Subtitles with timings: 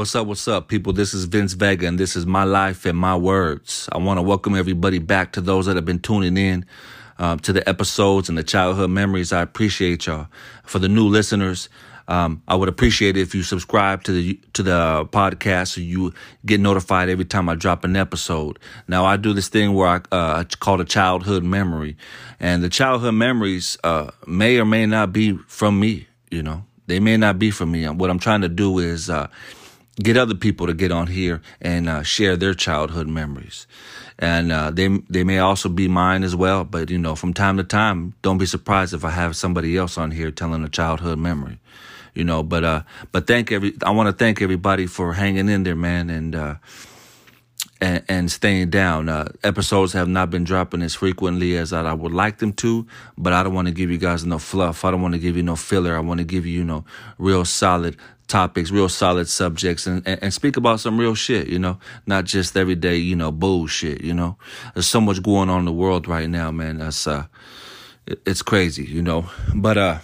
[0.00, 0.26] What's up?
[0.26, 0.94] What's up, people?
[0.94, 3.86] This is Vince Vega, and this is my life and my words.
[3.92, 6.64] I want to welcome everybody back to those that have been tuning in
[7.18, 9.30] uh, to the episodes and the childhood memories.
[9.30, 10.28] I appreciate y'all.
[10.64, 11.68] For the new listeners,
[12.08, 16.14] um, I would appreciate it if you subscribe to the to the podcast so you
[16.46, 18.58] get notified every time I drop an episode.
[18.88, 21.98] Now I do this thing where I uh, call a childhood memory,
[22.40, 26.06] and the childhood memories uh, may or may not be from me.
[26.30, 27.86] You know, they may not be from me.
[27.86, 29.28] What I'm trying to do is uh,
[29.96, 33.66] get other people to get on here and uh, share their childhood memories.
[34.18, 36.64] And uh, they they may also be mine as well.
[36.64, 39.96] But you know, from time to time, don't be surprised if I have somebody else
[39.96, 41.58] on here telling a childhood memory.
[42.14, 45.62] You know, but uh, but thank every I want to thank everybody for hanging in
[45.62, 46.54] there, man, and uh,
[47.80, 49.08] and, and staying down.
[49.08, 53.32] Uh, episodes have not been dropping as frequently as I would like them to, but
[53.32, 54.84] I don't want to give you guys no fluff.
[54.84, 55.96] I don't want to give you no filler.
[55.96, 56.84] I want to give you, you know,
[57.16, 57.96] real solid
[58.30, 62.24] topics, real solid subjects, and, and, and, speak about some real shit, you know, not
[62.24, 64.36] just everyday, you know, bullshit, you know.
[64.72, 66.78] There's so much going on in the world right now, man.
[66.78, 67.26] That's, uh,
[68.06, 69.26] it, it's crazy, you know.
[69.54, 69.98] But, uh,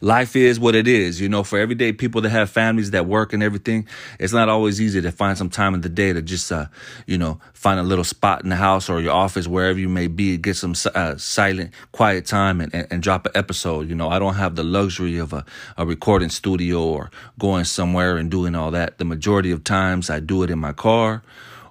[0.00, 1.20] life is what it is.
[1.20, 3.86] You know, for everyday people that have families that work and everything,
[4.18, 6.66] it's not always easy to find some time in the day to just, uh,
[7.06, 10.06] you know, find a little spot in the house or your office, wherever you may
[10.06, 13.88] be, get some uh, silent, quiet time and, and, and, drop an episode.
[13.88, 15.44] You know, I don't have the luxury of a,
[15.76, 18.98] a recording studio or going somewhere and doing all that.
[18.98, 21.22] The majority of times I do it in my car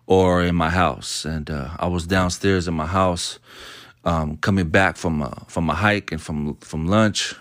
[0.09, 1.23] or in my house.
[1.23, 3.39] And uh, I was downstairs in my house.
[4.05, 7.35] Um, coming back from a, from a hike and from from lunch,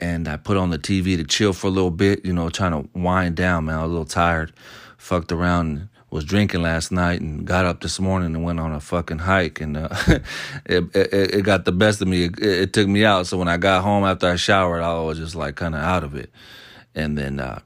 [0.00, 2.72] and I put on the TV to chill for a little bit, you know, trying
[2.72, 3.78] to wind down, man.
[3.78, 4.52] I was a little tired,
[4.96, 8.80] fucked around, was drinking last night, and got up this morning and went on a
[8.80, 9.88] fucking hike, and uh,
[10.66, 12.24] it, it, it got the best of me.
[12.24, 13.26] It, it, took me out.
[13.26, 16.02] So when I got home after I showered, I was just like kind of out
[16.02, 16.30] of it,
[16.94, 17.60] and then uh,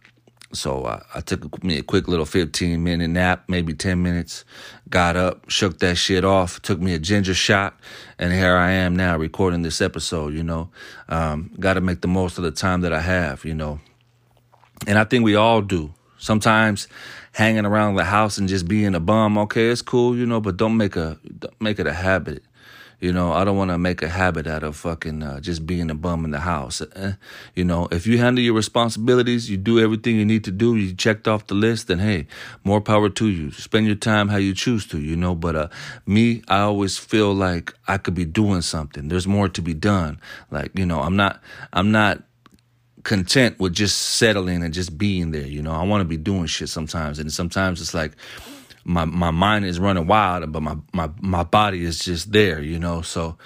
[0.56, 4.44] so uh, I took me a quick little 15 minute nap, maybe 10 minutes,
[4.88, 7.78] got up, shook that shit off, took me a ginger shot,
[8.18, 10.70] and here I am now recording this episode, you know.
[11.08, 13.80] Um, got to make the most of the time that I have, you know.
[14.86, 15.92] And I think we all do.
[16.18, 16.88] Sometimes
[17.32, 20.56] hanging around the house and just being a bum, okay, it's cool, you know, but
[20.56, 22.42] don't make a don't make it a habit.
[23.04, 25.90] You know, I don't want to make a habit out of fucking uh, just being
[25.90, 26.80] a bum in the house.
[26.80, 27.12] Eh?
[27.54, 30.94] You know, if you handle your responsibilities, you do everything you need to do, you
[30.94, 32.26] checked off the list, then hey,
[32.64, 33.50] more power to you.
[33.50, 35.34] Spend your time how you choose to, you know.
[35.34, 35.68] But uh,
[36.06, 39.08] me, I always feel like I could be doing something.
[39.08, 40.18] There's more to be done.
[40.50, 41.42] Like, you know, I'm not,
[41.74, 42.22] I'm not
[43.02, 45.46] content with just settling and just being there.
[45.46, 47.18] You know, I want to be doing shit sometimes.
[47.18, 48.12] And sometimes it's like,
[48.84, 52.78] my my mind is running wild, but my my my body is just there, you
[52.78, 53.02] know.
[53.02, 53.36] So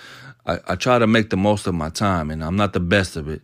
[0.47, 3.17] I, I try to make the most of my time, and I'm not the best
[3.17, 3.43] of it.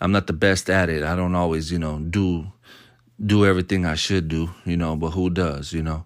[0.00, 1.02] I'm not the best at it.
[1.02, 2.52] I don't always, you know, do
[3.24, 4.94] do everything I should do, you know.
[4.96, 6.04] But who does, you know?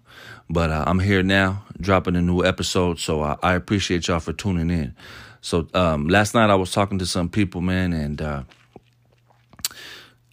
[0.49, 2.99] But uh, I'm here now, dropping a new episode.
[2.99, 4.95] So I, I appreciate y'all for tuning in.
[5.41, 8.21] So um, last night I was talking to some people, man, and.
[8.21, 8.43] Uh,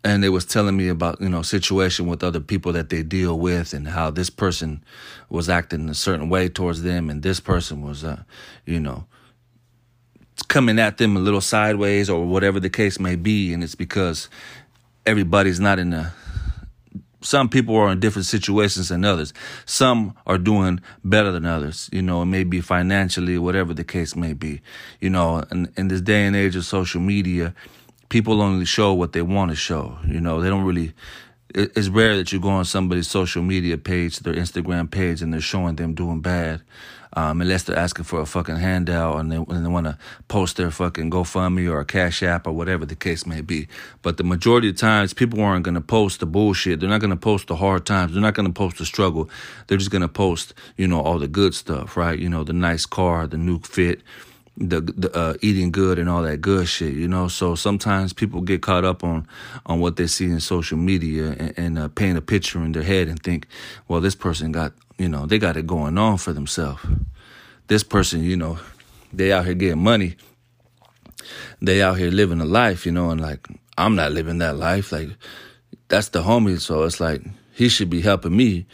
[0.02, 3.38] and they was telling me about you know situation with other people that they deal
[3.38, 4.82] with and how this person
[5.28, 8.22] was acting a certain way towards them and this person was uh
[8.64, 9.04] you know
[10.48, 14.28] coming at them a little sideways or whatever the case may be and it's because
[15.06, 16.12] everybody's not in a
[17.22, 19.32] some people are in different situations than others.
[19.66, 21.90] Some are doing better than others.
[21.92, 24.62] You know, it may be financially, whatever the case may be.
[25.00, 27.54] You know, in, in this day and age of social media,
[28.10, 29.96] people only show what they want to show.
[30.06, 30.92] You know, they don't really.
[31.52, 35.40] It's rare that you go on somebody's social media page, their Instagram page, and they're
[35.40, 36.62] showing them doing bad,
[37.14, 39.98] um, unless they're asking for a fucking handout and they, and they want to
[40.28, 43.66] post their fucking GoFundMe or a Cash App or whatever the case may be.
[44.02, 46.78] But the majority of times, people aren't going to post the bullshit.
[46.78, 48.12] They're not going to post the hard times.
[48.12, 49.28] They're not going to post the struggle.
[49.66, 52.16] They're just going to post, you know, all the good stuff, right?
[52.16, 54.02] You know, the nice car, the new fit
[54.60, 57.28] the, the uh, eating good and all that good shit, you know.
[57.28, 59.26] So sometimes people get caught up on
[59.66, 62.82] on what they see in social media and, and uh, paint a picture in their
[62.82, 63.46] head and think,
[63.88, 66.84] well, this person got you know they got it going on for themselves.
[67.68, 68.58] This person, you know,
[69.12, 70.16] they out here getting money.
[71.62, 73.48] They out here living a life, you know, and like
[73.78, 74.92] I'm not living that life.
[74.92, 75.08] Like
[75.88, 77.22] that's the homie, so it's like
[77.54, 78.66] he should be helping me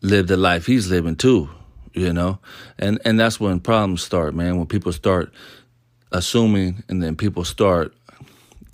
[0.00, 1.50] live the life he's living too
[1.92, 2.38] you know?
[2.78, 4.56] And and that's when problems start man.
[4.56, 5.32] When people start
[6.12, 7.94] assuming and then people start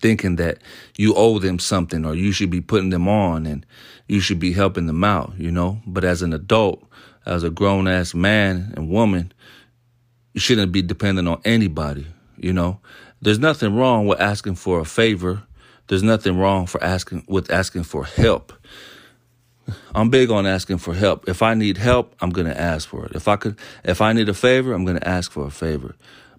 [0.00, 0.58] thinking that
[0.96, 3.64] you owe them something or you should be putting them on and
[4.06, 5.80] you should be helping them out you know?
[5.86, 6.82] But as an adult
[7.26, 9.32] as a grown ass man and woman
[10.32, 12.06] you shouldn't be dependent on anybody
[12.36, 12.80] you know?
[13.24, 15.42] There's nothing wrong with asking for a favor.
[15.86, 18.52] There's nothing wrong for asking with asking for help.
[19.94, 21.28] I'm big on asking for help.
[21.28, 23.12] If I need help, I'm going to ask for it.
[23.14, 25.94] If I could if I need a favor, I'm going to ask for a favor.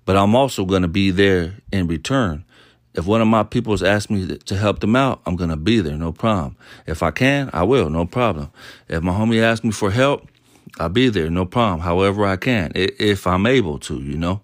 [0.06, 2.46] But I'm also going to be there in return.
[2.94, 5.58] If one of my people has asked me to help them out, I'm going to
[5.58, 6.56] be there, no problem.
[6.86, 8.52] If I can, I will, no problem.
[8.88, 10.30] If my homie asks me for help,
[10.80, 14.42] I'll be there, no problem, however I can, if I'm able to, you know.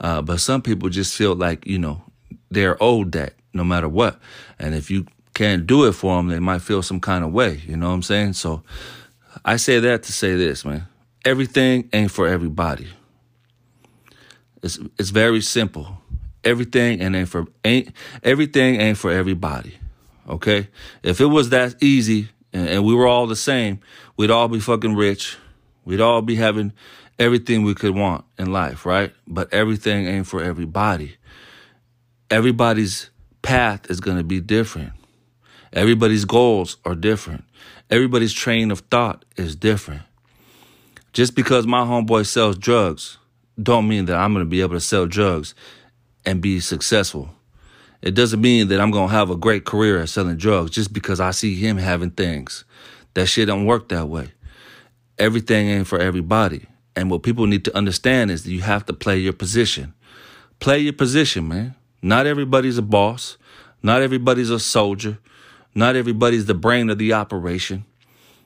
[0.00, 2.02] Uh, but some people just feel like, you know,
[2.50, 4.18] they're owed that no matter what.
[4.58, 7.62] And if you can't do it for them, they might feel some kind of way,
[7.66, 8.34] you know what I'm saying?
[8.34, 8.62] So
[9.44, 10.86] I say that to say this, man.
[11.24, 12.88] Everything ain't for everybody.
[14.62, 15.98] It's, it's very simple
[16.44, 17.88] everything and ain't for ain't
[18.22, 19.74] everything ain't for everybody.
[20.28, 20.68] Okay?
[21.02, 23.80] If it was that easy and, and we were all the same,
[24.16, 25.36] we'd all be fucking rich.
[25.84, 26.72] We'd all be having
[27.18, 29.12] everything we could want in life, right?
[29.26, 31.16] But everything ain't for everybody.
[32.30, 33.10] Everybody's
[33.42, 34.92] path is going to be different.
[35.74, 37.44] Everybody's goals are different.
[37.90, 40.02] Everybody's train of thought is different.
[41.12, 43.18] Just because my homeboy sells drugs
[43.60, 45.54] don't mean that I'm going to be able to sell drugs
[46.24, 47.28] and be successful.
[48.02, 50.92] It doesn't mean that I'm going to have a great career at selling drugs just
[50.92, 52.64] because I see him having things.
[53.14, 54.32] That shit don't work that way.
[55.18, 56.66] Everything ain't for everybody.
[56.96, 59.94] And what people need to understand is that you have to play your position.
[60.60, 61.74] Play your position, man.
[62.02, 63.38] Not everybody's a boss.
[63.82, 65.18] Not everybody's a soldier.
[65.74, 67.84] Not everybody's the brain of the operation.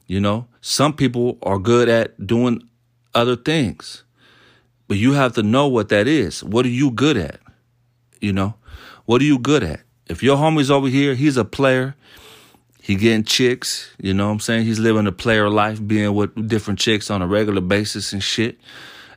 [0.07, 2.69] You know, some people are good at doing
[3.15, 4.05] other things.
[4.87, 6.43] But you have to know what that is.
[6.43, 7.41] What are you good at?
[8.21, 8.55] You know,
[9.05, 9.81] what are you good at?
[10.07, 11.95] If your homie's over here, he's a player.
[12.81, 14.65] He getting chicks, you know what I'm saying?
[14.65, 18.59] He's living a player life, being with different chicks on a regular basis and shit.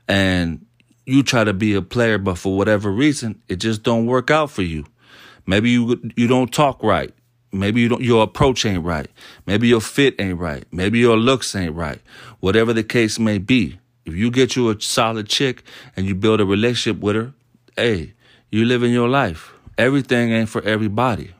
[0.09, 0.65] And
[1.05, 4.51] you try to be a player, but for whatever reason, it just don't work out
[4.51, 4.85] for you.
[5.45, 7.13] Maybe you you don't talk right.
[7.51, 9.09] Maybe you don't your approach ain't right.
[9.45, 10.63] Maybe your fit ain't right.
[10.71, 11.99] Maybe your looks ain't right.
[12.39, 13.79] Whatever the case may be.
[14.05, 15.63] If you get you a solid chick
[15.95, 17.33] and you build a relationship with her,
[17.75, 18.13] hey,
[18.49, 19.53] you living your life.
[19.77, 21.31] Everything ain't for everybody.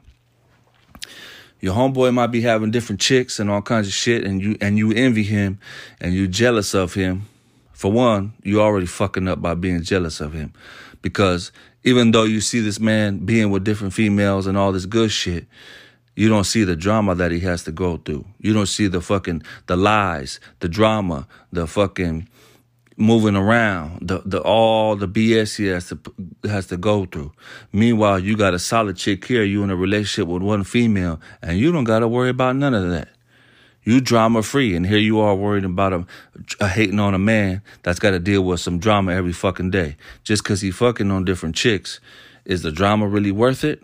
[1.60, 4.78] Your homeboy might be having different chicks and all kinds of shit, and you and
[4.78, 5.60] you envy him,
[6.00, 7.28] and you jealous of him.
[7.74, 10.54] For one, you already fucking up by being jealous of him,
[11.02, 11.52] because
[11.84, 15.46] even though you see this man being with different females and all this good shit,
[16.22, 18.24] you don't see the drama that he has to go through.
[18.40, 22.30] You don't see the fucking the lies, the drama, the fucking
[22.96, 25.98] moving around, the the all the BS he has to
[26.44, 27.32] has to go through.
[27.74, 31.58] Meanwhile, you got a solid chick here, you in a relationship with one female, and
[31.58, 33.08] you don't got to worry about none of that.
[33.84, 36.06] You drama free, and here you are worried about a,
[36.60, 39.98] a hating on a man that's got to deal with some drama every fucking day
[40.24, 42.00] just because he fucking on different chicks.
[42.46, 43.82] Is the drama really worth it?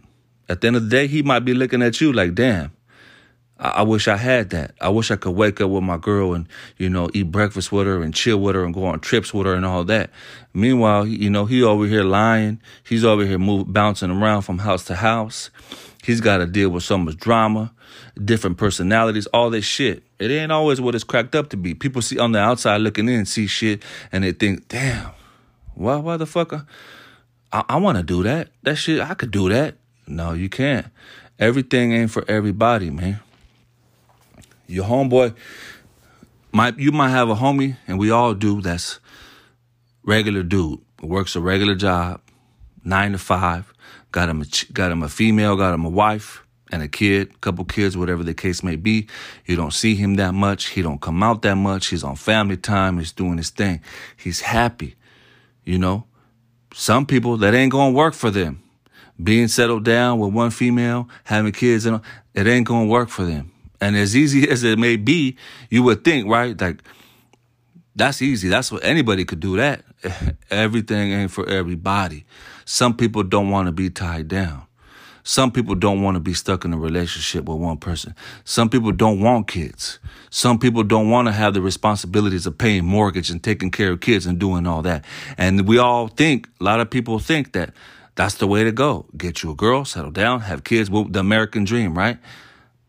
[0.49, 2.71] At the end of the day, he might be looking at you like, damn,
[3.59, 4.75] I, I wish I had that.
[4.79, 7.87] I wish I could wake up with my girl and, you know, eat breakfast with
[7.87, 10.09] her and chill with her and go on trips with her and all that.
[10.53, 12.61] Meanwhile, you know, he over here lying.
[12.83, 15.49] He's over here move, bouncing around from house to house.
[16.03, 17.73] He's got to deal with so much drama,
[18.23, 20.03] different personalities, all this shit.
[20.19, 21.73] It ain't always what it's cracked up to be.
[21.73, 25.11] People see on the outside looking in, see shit, and they think, damn,
[25.73, 26.53] why, why the fuck?
[26.53, 26.61] I,
[27.51, 28.49] I, I want to do that.
[28.63, 29.75] That shit, I could do that.
[30.07, 30.87] No, you can't.
[31.37, 33.19] Everything ain't for everybody, man.
[34.67, 35.35] Your homeboy
[36.51, 38.61] might you might have a homie, and we all do.
[38.61, 38.99] That's
[40.03, 42.21] regular dude works a regular job,
[42.83, 43.73] nine to five.
[44.11, 47.63] Got him a, got him a female, got him a wife and a kid, couple
[47.65, 49.07] kids, whatever the case may be.
[49.45, 50.67] You don't see him that much.
[50.67, 51.87] He don't come out that much.
[51.87, 52.97] He's on family time.
[52.97, 53.81] He's doing his thing.
[54.15, 54.95] He's happy.
[55.63, 56.05] You know,
[56.73, 58.63] some people that ain't gonna work for them.
[59.21, 62.01] Being settled down with one female, having kids, and
[62.33, 63.51] it ain't gonna work for them.
[63.81, 65.37] And as easy as it may be,
[65.69, 66.59] you would think, right?
[66.59, 66.83] Like,
[67.95, 68.47] that's easy.
[68.47, 69.83] That's what anybody could do that.
[70.51, 72.25] Everything ain't for everybody.
[72.63, 74.67] Some people don't want to be tied down.
[75.23, 78.15] Some people don't want to be stuck in a relationship with one person.
[78.45, 79.99] Some people don't want kids.
[80.29, 83.99] Some people don't want to have the responsibilities of paying mortgage and taking care of
[83.99, 85.03] kids and doing all that.
[85.37, 87.73] And we all think, a lot of people think that
[88.17, 89.05] that's the way to go.
[89.15, 92.17] Get you a girl, settle down, have kids, the American dream, right?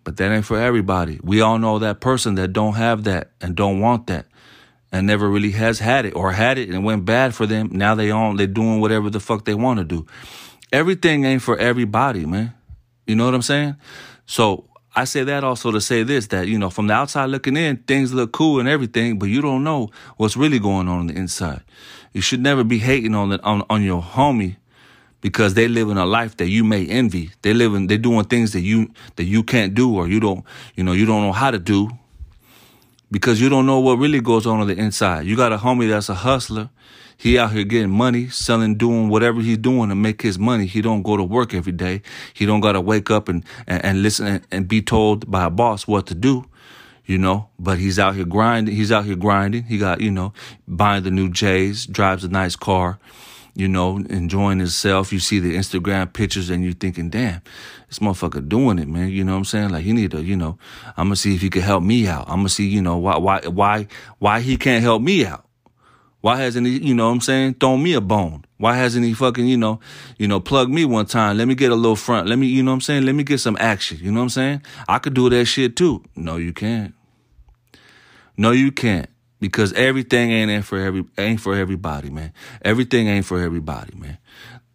[0.03, 1.21] But that ain't for everybody.
[1.23, 4.27] We all know that person that don't have that and don't want that
[4.91, 7.69] and never really has had it or had it and went bad for them.
[7.73, 10.07] Now they on they doing whatever the fuck they want to do.
[10.73, 12.55] Everything ain't for everybody, man.
[13.07, 13.77] You know what I'm saying?
[14.25, 14.65] So
[14.97, 17.77] I say that also to say this that, you know, from the outside looking in,
[17.77, 21.15] things look cool and everything, but you don't know what's really going on on the
[21.15, 21.63] inside.
[22.15, 24.57] You should never be hating on the, on, on your homie
[25.21, 27.31] because they live in a life that you may envy.
[27.43, 30.45] They living, they're doing things that you that you can't do or you don't,
[30.75, 31.91] you know, you don't know how to do
[33.11, 35.27] because you don't know what really goes on on the inside.
[35.27, 36.71] You got a homie that's a hustler.
[37.17, 40.67] He out here getting money, selling, doing whatever he's doing to make his money.
[40.67, 42.03] He don't go to work every day.
[42.33, 45.45] He don't got to wake up and, and, and listen and, and be told by
[45.45, 46.45] a boss what to do
[47.09, 48.75] you know, but he's out here grinding.
[48.75, 49.65] He's out here grinding.
[49.65, 50.35] He got, you know,
[50.69, 52.99] buying the new J's, drives a nice car,
[53.59, 55.13] you know, enjoying himself.
[55.13, 57.43] You see the Instagram pictures and you're thinking, damn,
[57.89, 59.09] this motherfucker doing it, man.
[59.09, 59.71] You know what I'm saying?
[59.71, 60.57] Like he need to, you know,
[60.97, 62.27] I'm gonna see if he can help me out.
[62.29, 63.89] I'm gonna see, you know, why, why, why,
[64.21, 65.45] why he can't help me out.
[66.21, 68.45] Why hasn't he, you know what I'm saying, thrown me a bone?
[68.59, 69.81] Why hasn't he fucking, you know,
[70.19, 71.37] you know, plugged me one time?
[71.37, 72.29] Let me get a little front.
[72.29, 73.07] Let me, you know what I'm saying?
[73.07, 73.99] Let me get some action.
[74.01, 74.63] You know what I'm saying?
[74.87, 76.05] I could do that shit too.
[76.15, 76.95] No, you can't.
[78.37, 79.11] No, you can't.
[79.41, 82.33] Because everything ain't, ain't for every ain't for everybody, man.
[82.63, 84.19] Everything ain't for everybody, man.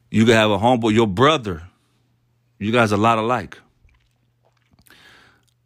[0.10, 1.64] You can have a homeboy, your brother.
[2.60, 3.60] You guys a lot alike.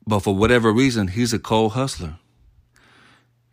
[0.07, 2.15] But for whatever reason, he's a cold hustler.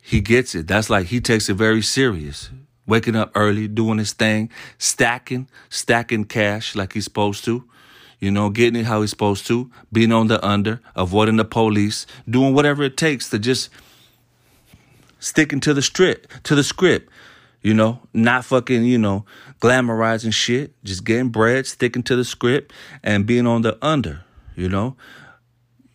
[0.01, 0.67] He gets it.
[0.67, 2.49] That's like he takes it very serious.
[2.87, 7.67] Waking up early, doing his thing, stacking, stacking cash like he's supposed to
[8.19, 12.05] you know, getting it how he's supposed to, being on the under, avoiding the police,
[12.29, 13.69] doing whatever it takes to just
[15.19, 17.11] sticking to the script, to the script.
[17.61, 19.25] You know, not fucking, you know,
[19.59, 22.71] glamorizing shit, just getting bread, sticking to the script,
[23.03, 24.23] and being on the under.
[24.55, 24.95] You know,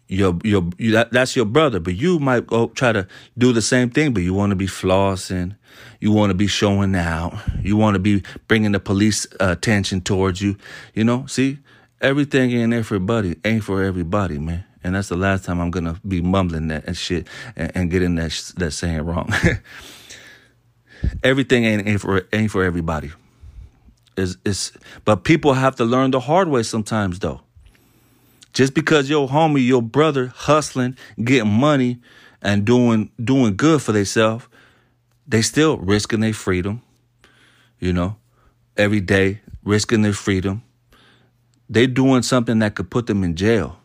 [0.08, 3.06] your your you, that, that's your brother, but you might go try to
[3.38, 5.54] do the same thing, but you want to be flossing,
[6.00, 10.00] you want to be showing out, you want to be bringing the police uh, attention
[10.00, 10.56] towards you.
[10.94, 11.58] You know, see,
[12.00, 14.64] everything ain't everybody, ain't for everybody, man.
[14.82, 18.14] And that's the last time I'm gonna be mumbling that and shit and, and getting
[18.14, 19.32] that that saying wrong.
[21.22, 23.10] Everything ain't, ain't for ain't for everybody.
[24.16, 24.72] Is is
[25.04, 27.42] but people have to learn the hard way sometimes though.
[28.52, 32.00] Just because your homie, your brother hustling, getting money
[32.42, 34.46] and doing doing good for themselves,
[35.26, 36.82] they still risking their freedom,
[37.78, 38.16] you know,
[38.76, 40.62] every day, risking their freedom.
[41.68, 43.79] They doing something that could put them in jail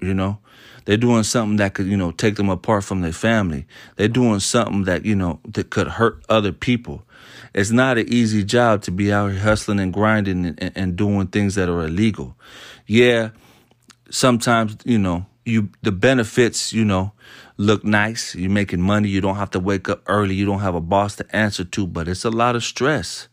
[0.00, 0.38] you know?
[0.84, 3.66] They're doing something that could you know take them apart from their family.
[3.96, 7.02] They're doing something that you know that could hurt other people.
[7.54, 11.28] It's not an easy job to be out here hustling and grinding and, and doing
[11.28, 12.36] things that are illegal.
[12.86, 13.30] Yeah
[14.14, 17.12] sometimes you know you the benefits you know
[17.56, 18.34] look nice.
[18.34, 19.08] You're making money.
[19.08, 20.34] You don't have to wake up early.
[20.34, 23.28] You don't have a boss to answer to but it's a lot of stress.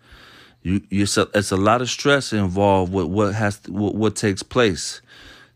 [0.61, 5.01] You you it's a lot of stress involved with what has what, what takes place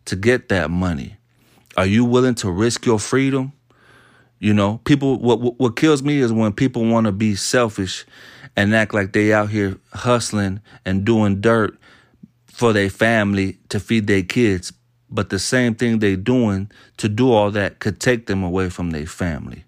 [0.05, 1.17] to get that money?
[1.77, 3.53] Are you willing to risk your freedom?
[4.39, 8.05] You know, people what what kills me is when people want to be selfish
[8.55, 11.77] and act like they out here hustling and doing dirt
[12.47, 14.71] for their family to feed their kids,
[15.09, 18.91] but the same thing they doing to do all that could take them away from
[18.91, 19.65] their family.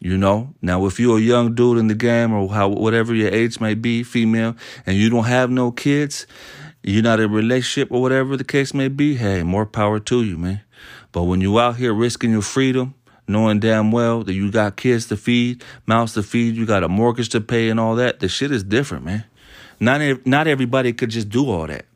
[0.00, 3.32] You know, now if you're a young dude in the game or how whatever your
[3.32, 6.26] age may be, female, and you don't have no kids,
[6.82, 10.22] you're not in a relationship or whatever the case may be, hey, more power to
[10.22, 10.62] you, man.
[11.12, 12.94] But when you out here risking your freedom,
[13.28, 16.88] knowing damn well that you got kids to feed, mouths to feed, you got a
[16.88, 19.24] mortgage to pay and all that, the shit is different, man.
[19.78, 21.86] Not not everybody could just do all that.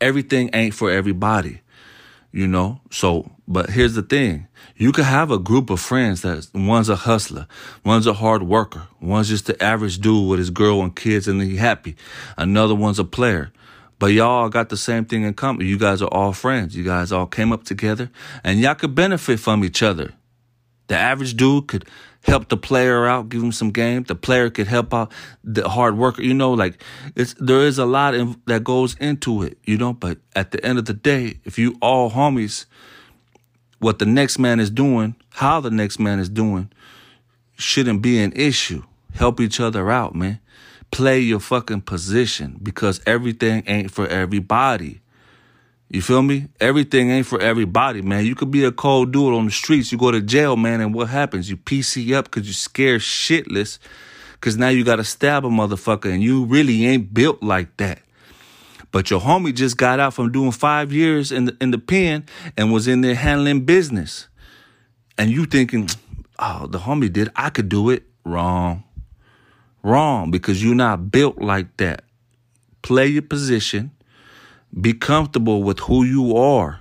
[0.00, 1.61] Everything ain't for everybody,
[2.32, 2.80] you know.
[2.90, 6.96] So, but here's the thing: you could have a group of friends that one's a
[6.96, 7.46] hustler,
[7.84, 11.40] one's a hard worker, one's just the average dude with his girl and kids and
[11.40, 11.96] he happy.
[12.36, 13.52] Another one's a player.
[13.98, 15.64] But y'all got the same thing in common.
[15.64, 16.76] You guys are all friends.
[16.76, 18.10] You guys all came up together
[18.42, 20.12] and y'all could benefit from each other.
[20.88, 21.88] The average dude could
[22.24, 24.04] help the player out, give him some game.
[24.04, 25.12] The player could help out
[25.42, 26.22] the hard worker.
[26.22, 26.82] You know, like
[27.16, 29.58] it's there is a lot in, that goes into it.
[29.64, 32.66] You know, but at the end of the day, if you all homies
[33.78, 36.70] what the next man is doing, how the next man is doing,
[37.58, 38.84] shouldn't be an issue.
[39.14, 40.38] Help each other out, man.
[40.92, 45.01] Play your fucking position because everything ain't for everybody.
[45.92, 46.48] You feel me?
[46.58, 48.24] Everything ain't for everybody, man.
[48.24, 49.92] You could be a cold dude on the streets.
[49.92, 51.50] You go to jail, man, and what happens?
[51.50, 53.78] You PC up because you scared shitless
[54.32, 57.98] because now you got to stab a motherfucker and you really ain't built like that.
[58.90, 62.24] But your homie just got out from doing five years in the, in the pen
[62.56, 64.28] and was in there handling business.
[65.18, 65.90] And you thinking,
[66.38, 68.04] oh, the homie did, I could do it.
[68.24, 68.82] Wrong.
[69.82, 72.04] Wrong, because you're not built like that.
[72.80, 73.90] Play your position.
[74.80, 76.80] Be comfortable with who you are.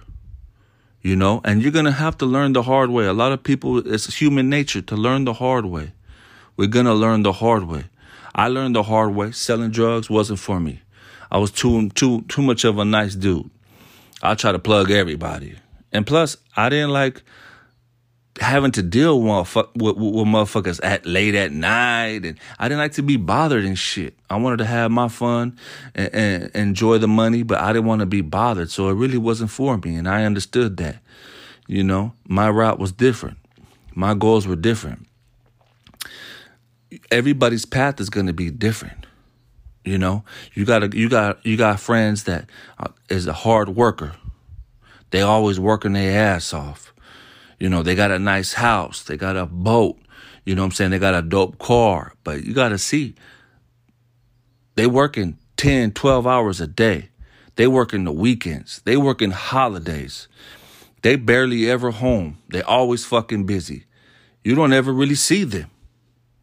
[1.01, 3.05] You know, and you're going to have to learn the hard way.
[3.05, 5.93] A lot of people, it's human nature to learn the hard way.
[6.57, 7.85] We're going to learn the hard way.
[8.35, 9.31] I learned the hard way.
[9.31, 10.81] Selling drugs wasn't for me.
[11.31, 13.49] I was too too too much of a nice dude.
[14.21, 15.55] I try to plug everybody,
[15.91, 17.23] and plus, I didn't like
[18.41, 22.93] having to deal with, with, with, motherfuckers at late at night, and I didn't like
[22.93, 24.15] to be bothered and shit.
[24.29, 25.57] I wanted to have my fun
[25.93, 28.71] and, and enjoy the money, but I didn't want to be bothered.
[28.71, 30.97] So it really wasn't for me, and I understood that.
[31.67, 33.37] You know, my route was different.
[33.93, 35.07] My goals were different.
[37.09, 39.05] Everybody's path is going to be different.
[39.85, 44.13] You know, you got you got you got friends that uh, a hard worker.
[45.11, 46.93] They always working their ass off.
[47.61, 49.99] You know, they got a nice house, they got a boat.
[50.45, 50.89] You know what I'm saying?
[50.89, 53.13] They got a dope car, but you got to see
[54.73, 57.09] they working 10, 12 hours a day.
[57.57, 58.81] They working the weekends.
[58.83, 60.27] They working holidays.
[61.03, 62.39] They barely ever home.
[62.49, 63.85] They always fucking busy.
[64.43, 65.69] You don't ever really see them.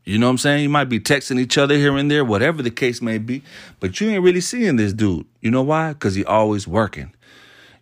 [0.05, 0.63] You know what I'm saying?
[0.63, 3.43] You might be texting each other here and there, whatever the case may be,
[3.81, 5.27] but you ain't really seeing this dude.
[5.41, 5.95] You know why?
[5.95, 7.13] Because he always working.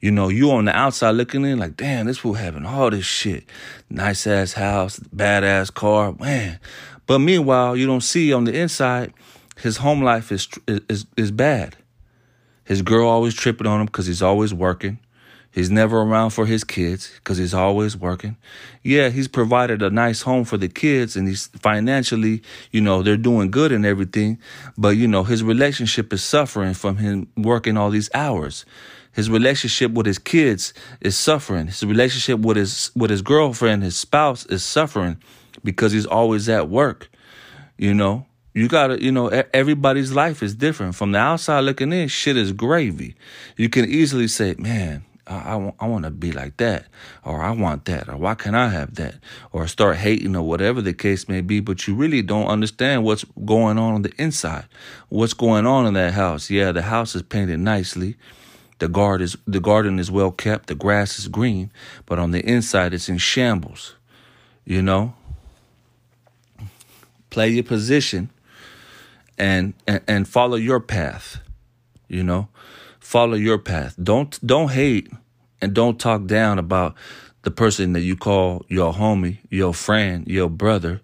[0.06, 3.04] You know, you on the outside looking in like, damn, this fool having all this
[3.04, 3.42] shit.
[3.90, 6.60] Nice ass house, badass car, man.
[7.06, 9.12] But meanwhile, you don't see on the inside,
[9.56, 11.74] his home life is is is bad.
[12.62, 15.00] His girl always tripping on him because he's always working.
[15.50, 18.36] He's never around for his kids because he's always working.
[18.84, 23.16] Yeah, he's provided a nice home for the kids and he's financially, you know, they're
[23.16, 24.38] doing good and everything.
[24.76, 28.66] But, you know, his relationship is suffering from him working all these hours.
[29.16, 31.68] His relationship with his kids is suffering.
[31.68, 35.16] His relationship with his with his girlfriend, his spouse is suffering
[35.64, 37.08] because he's always at work.
[37.78, 40.96] You know, you gotta, you know, everybody's life is different.
[40.96, 43.14] From the outside looking in, shit is gravy.
[43.56, 46.84] You can easily say, man, I, I, I want to be like that,
[47.24, 49.14] or I want that, or why can't I have that,
[49.50, 51.60] or start hating, or whatever the case may be.
[51.60, 54.66] But you really don't understand what's going on on the inside,
[55.08, 56.50] what's going on in that house.
[56.50, 58.16] Yeah, the house is painted nicely,
[58.78, 61.70] the guard is the garden is well kept, the grass is green,
[62.04, 63.94] but on the inside it's in shambles.
[64.64, 65.14] You know,
[67.30, 68.30] play your position,
[69.38, 71.40] and and, and follow your path.
[72.08, 72.48] You know
[73.06, 73.94] follow your path.
[74.02, 75.08] Don't don't hate
[75.62, 76.94] and don't talk down about
[77.42, 81.00] the person that you call your homie, your friend, your brother.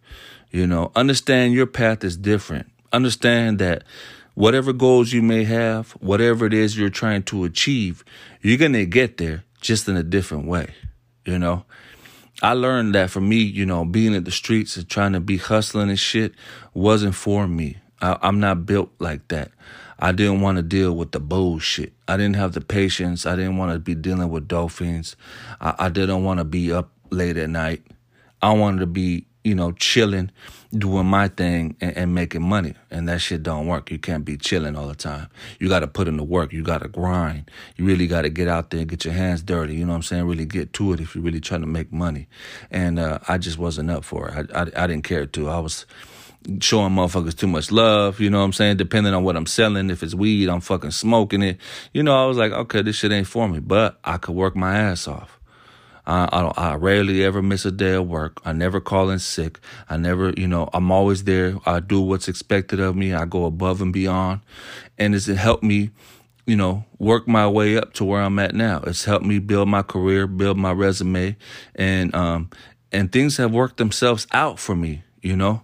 [0.50, 2.70] You know, understand your path is different.
[2.92, 3.84] Understand that
[4.34, 8.04] whatever goals you may have, whatever it is you're trying to achieve,
[8.40, 10.74] you're going to get there just in a different way.
[11.24, 11.64] You know,
[12.42, 15.36] I learned that for me, you know, being in the streets and trying to be
[15.36, 16.32] hustling and shit
[16.74, 17.76] wasn't for me.
[18.00, 19.52] I, I'm not built like that.
[19.98, 21.92] I didn't want to deal with the bullshit.
[22.08, 23.24] I didn't have the patience.
[23.24, 25.14] I didn't want to be dealing with dolphins.
[25.60, 27.82] I, I didn't want to be up late at night.
[28.42, 30.30] I wanted to be, you know, chilling,
[30.72, 32.74] doing my thing and, and making money.
[32.90, 33.90] And that shit don't work.
[33.90, 35.28] You can't be chilling all the time.
[35.58, 36.52] You got to put in the work.
[36.52, 37.50] You got to grind.
[37.76, 39.74] You really got to get out there and get your hands dirty.
[39.74, 40.24] You know what I'm saying?
[40.26, 42.28] Really get to it if you're really trying to make money.
[42.70, 44.50] And uh, I just wasn't up for it.
[44.52, 45.48] I, I, I didn't care to.
[45.48, 45.86] I was
[46.60, 48.76] showing motherfuckers too much love, you know what I'm saying?
[48.76, 51.58] Depending on what I'm selling, if it's weed, I'm fucking smoking it.
[51.92, 54.56] You know, I was like, okay, this shit ain't for me, but I could work
[54.56, 55.38] my ass off.
[56.06, 58.40] I, I, I rarely ever miss a day of work.
[58.44, 59.60] I never call in sick.
[59.88, 61.56] I never, you know, I'm always there.
[61.64, 63.12] I do what's expected of me.
[63.12, 64.40] I go above and beyond.
[64.98, 65.90] And it's helped me,
[66.46, 68.82] you know, work my way up to where I'm at now.
[68.86, 71.36] It's helped me build my career, build my resume,
[71.76, 72.50] and um,
[72.90, 75.62] and things have worked themselves out for me, you know.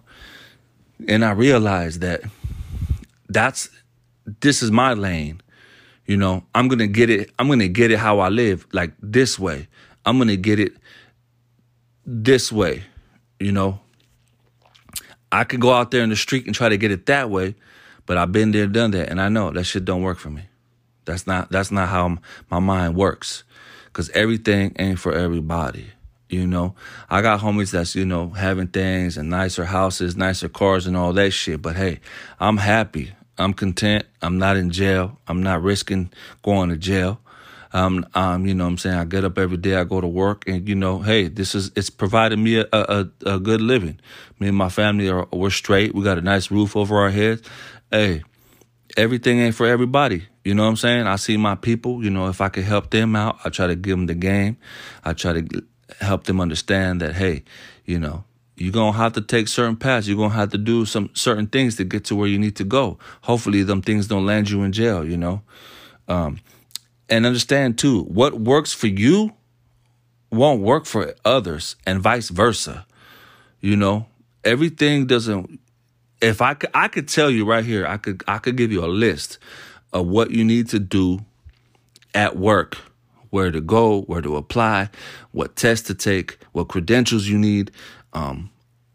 [1.07, 2.21] And I realized that
[3.27, 3.69] that's
[4.41, 5.41] this is my lane.
[6.05, 7.29] You know, I'm gonna get it.
[7.37, 9.67] I'm gonna get it how I live, like this way.
[10.05, 10.73] I'm gonna get it
[12.05, 12.83] this way.
[13.39, 13.79] You know,
[15.31, 17.55] I could go out there in the street and try to get it that way,
[18.05, 20.43] but I've been there, done that, and I know that shit don't work for me.
[21.05, 22.17] That's not that's not how
[22.49, 23.43] my mind works,
[23.85, 25.87] because everything ain't for everybody.
[26.29, 26.75] You know,
[27.09, 31.11] I got homies that's, you know, having things and nicer houses, nicer cars and all
[31.13, 31.59] that shit.
[31.59, 32.01] But hey,
[32.39, 33.13] I'm happy.
[33.39, 34.05] I'm content.
[34.21, 35.17] I'm not in jail.
[35.27, 36.11] I'm not risking
[36.43, 37.19] going to jail.
[37.71, 38.97] Um, um, you know I'm saying?
[38.97, 41.71] I get up every day, I go to work and, you know, hey, this is,
[41.75, 43.99] it's providing me a, a, a good living.
[44.39, 45.93] Me and my family are, we're straight.
[45.93, 47.47] We got a nice roof over our heads.
[47.91, 48.23] Hey,
[48.97, 50.23] everything ain't for everybody.
[50.43, 51.05] You know what I'm saying?
[51.05, 53.75] I see my people, you know, if I could help them out, I try to
[53.75, 54.57] give them the game.
[55.03, 55.63] I try to
[55.99, 57.43] help them understand that, hey,
[57.85, 58.23] you know,
[58.55, 60.07] you're to have to take certain paths.
[60.07, 62.63] You're to have to do some certain things to get to where you need to
[62.65, 62.97] go.
[63.21, 65.41] Hopefully, them things don't land you in jail, you know?
[66.09, 66.39] Um,
[67.09, 69.33] and understand too, what works for you
[70.31, 72.85] won't work for others and vice versa.
[73.61, 74.05] You know,
[74.43, 75.59] everything doesn't,
[76.21, 78.85] if I could, I could tell you right here, I could, I could give you
[78.85, 79.37] a list
[79.91, 81.19] of what you need to do
[82.13, 82.77] at work,
[83.29, 84.89] where to go, where to apply,
[85.31, 87.71] what test to take, what credentials you need,
[88.13, 88.49] um,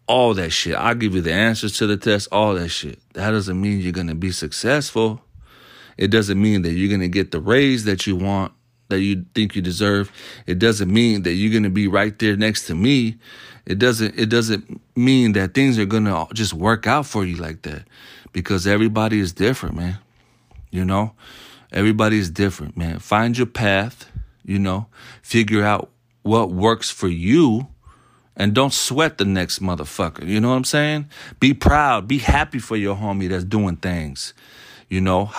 [0.06, 0.74] all that shit.
[0.74, 2.98] I'll give you the answers to the test, all that shit.
[3.14, 5.23] That doesn't mean you're gonna be successful.
[5.96, 8.52] It doesn't mean that you're gonna get the raise that you want,
[8.88, 10.10] that you think you deserve.
[10.46, 13.16] It doesn't mean that you're gonna be right there next to me.
[13.66, 17.62] It doesn't it doesn't mean that things are gonna just work out for you like
[17.62, 17.84] that.
[18.32, 19.98] Because everybody is different, man.
[20.70, 21.12] You know?
[21.74, 23.00] Everybody is different, man.
[23.00, 24.08] Find your path,
[24.44, 24.86] you know,
[25.22, 25.90] figure out
[26.22, 27.66] what works for you
[28.36, 30.24] and don't sweat the next motherfucker.
[30.26, 31.08] You know what I'm saying?
[31.40, 34.34] Be proud, be happy for your homie that's doing things.
[34.88, 35.32] You know,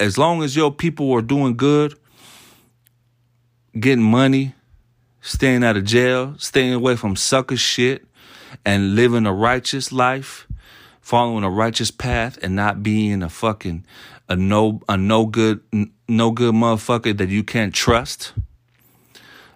[0.00, 1.94] as long as your people are doing good,
[3.78, 4.54] getting money,
[5.20, 8.04] staying out of jail, staying away from sucker shit,
[8.64, 10.48] and living a righteous life,
[11.02, 13.84] following a righteous path, and not being a fucking
[14.28, 15.60] a no a no good
[16.08, 18.32] no good motherfucker that you can't trust,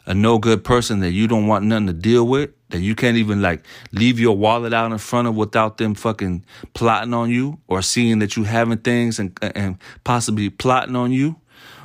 [0.07, 3.17] a no good person that you don't want nothing to deal with, that you can't
[3.17, 7.59] even like leave your wallet out in front of without them fucking plotting on you
[7.69, 11.37] or seeing that you having things and and possibly plotting on you,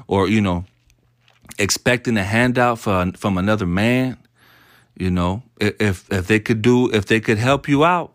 [0.08, 0.66] or you know,
[1.58, 4.18] expecting a handout for, from another man.
[4.98, 8.14] You know, if if they could do if they could help you out,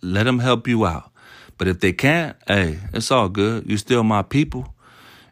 [0.00, 1.10] let them help you out.
[1.56, 3.66] But if they can't, hey, it's all good.
[3.66, 4.74] You're still my people.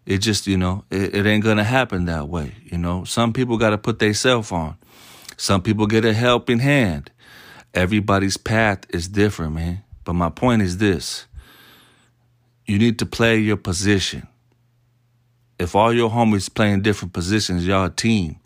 [0.07, 2.55] It just, you know, it, it ain't gonna happen that way.
[2.64, 4.77] You know, some people gotta put their self on.
[5.37, 7.11] Some people get a helping hand.
[7.75, 9.83] Everybody's path is different, man.
[10.05, 11.27] But my point is this.
[12.64, 14.29] You need to play your position.
[15.59, 18.38] If all your homies playing different positions, y'all a team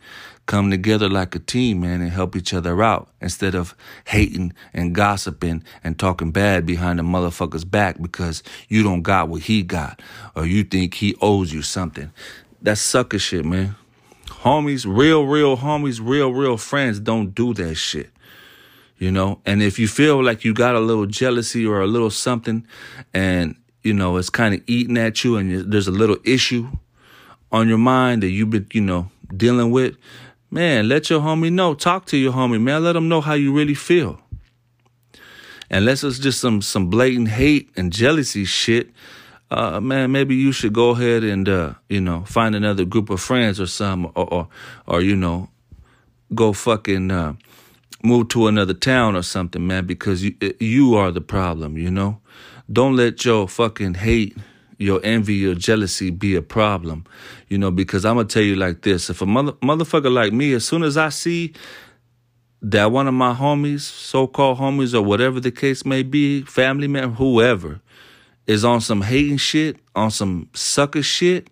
[0.50, 3.72] come together like a team, man, and help each other out instead of
[4.06, 9.42] hating and gossiping and talking bad behind the motherfucker's back because you don't got what
[9.42, 10.02] he got
[10.34, 12.10] or you think he owes you something.
[12.60, 13.76] That's sucker shit, man.
[14.26, 18.10] Homies, real, real homies, real, real friends don't do that shit.
[18.98, 22.10] You know, and if you feel like you got a little jealousy or a little
[22.10, 22.66] something
[23.14, 26.66] and, you know, it's kind of eating at you and there's a little issue
[27.52, 29.96] on your mind that you've been, you know, dealing with,
[30.50, 31.74] man, let your homie know.
[31.74, 32.84] Talk to your homie, man.
[32.84, 34.20] Let them know how you really feel.
[35.70, 38.90] Unless it's just some some blatant hate and jealousy shit,
[39.50, 43.20] uh, man, maybe you should go ahead and uh, you know find another group of
[43.20, 44.48] friends or some, or or,
[44.86, 45.48] or you know,
[46.34, 47.34] go fucking uh,
[48.02, 51.78] move to another town or something, man, because you you are the problem.
[51.78, 52.20] You know,
[52.72, 54.36] don't let your fucking hate
[54.80, 57.04] your envy, your jealousy be a problem,
[57.48, 60.54] you know, because I'm gonna tell you like this: if a mother, motherfucker like me,
[60.54, 61.52] as soon as I see
[62.62, 67.14] that one of my homies, so-called homies, or whatever the case may be, family member,
[67.16, 67.80] whoever,
[68.46, 71.48] is on some hating shit, on some sucker shit,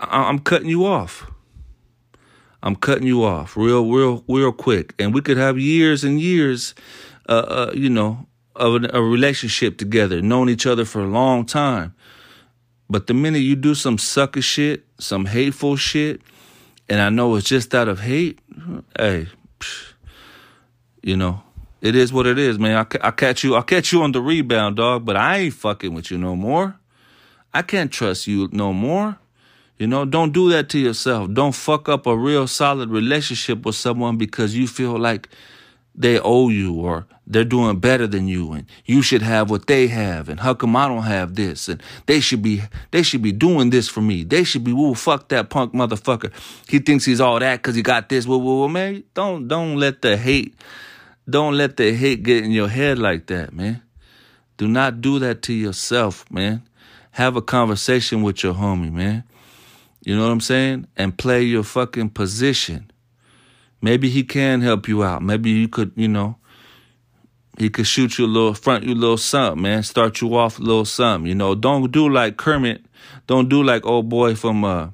[0.00, 1.30] I- I'm cutting you off.
[2.62, 6.74] I'm cutting you off real, real, real quick, and we could have years and years,
[7.28, 11.94] uh, uh, you know, of a, relationship together, known each other for a long time.
[12.88, 16.20] But the minute you do some sucker shit, some hateful shit,
[16.88, 18.38] and I know it's just out of hate,
[18.98, 19.28] hey,
[21.02, 21.42] you know,
[21.80, 22.76] it is what it is, man.
[22.76, 25.04] I, I catch you, I catch you on the rebound, dog.
[25.04, 26.76] But I ain't fucking with you no more.
[27.52, 29.18] I can't trust you no more.
[29.78, 31.32] You know, don't do that to yourself.
[31.32, 35.28] Don't fuck up a real solid relationship with someone because you feel like
[35.94, 39.86] they owe you or they're doing better than you and you should have what they
[39.86, 43.32] have and how come I don't have this and they should be they should be
[43.32, 44.24] doing this for me.
[44.24, 46.32] They should be woo fuck that punk motherfucker.
[46.68, 48.26] He thinks he's all that cuz he got this.
[48.26, 49.04] Whoa, whoa, whoa, man.
[49.14, 50.54] Don't don't let the hate
[51.28, 53.82] don't let the hate get in your head like that, man.
[54.56, 56.62] Do not do that to yourself, man.
[57.12, 59.24] Have a conversation with your homie, man.
[60.04, 60.86] You know what I'm saying?
[60.96, 62.90] And play your fucking position.
[63.80, 65.22] Maybe he can help you out.
[65.22, 66.36] Maybe you could, you know,
[67.58, 69.82] he could shoot you a little, front you a little something, man.
[69.82, 71.28] Start you off a little something.
[71.28, 72.84] You know, don't do like Kermit.
[73.26, 74.88] Don't do like old boy from uh,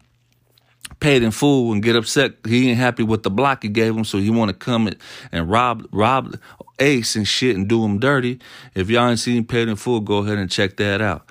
[1.01, 2.35] Paid in Full and get upset.
[2.47, 4.91] He ain't happy with the block he gave him, so he want to come
[5.33, 6.37] and rob rob
[6.79, 8.39] Ace and shit and do him dirty.
[8.75, 11.31] If y'all ain't seen Paid in Full, go ahead and check that out.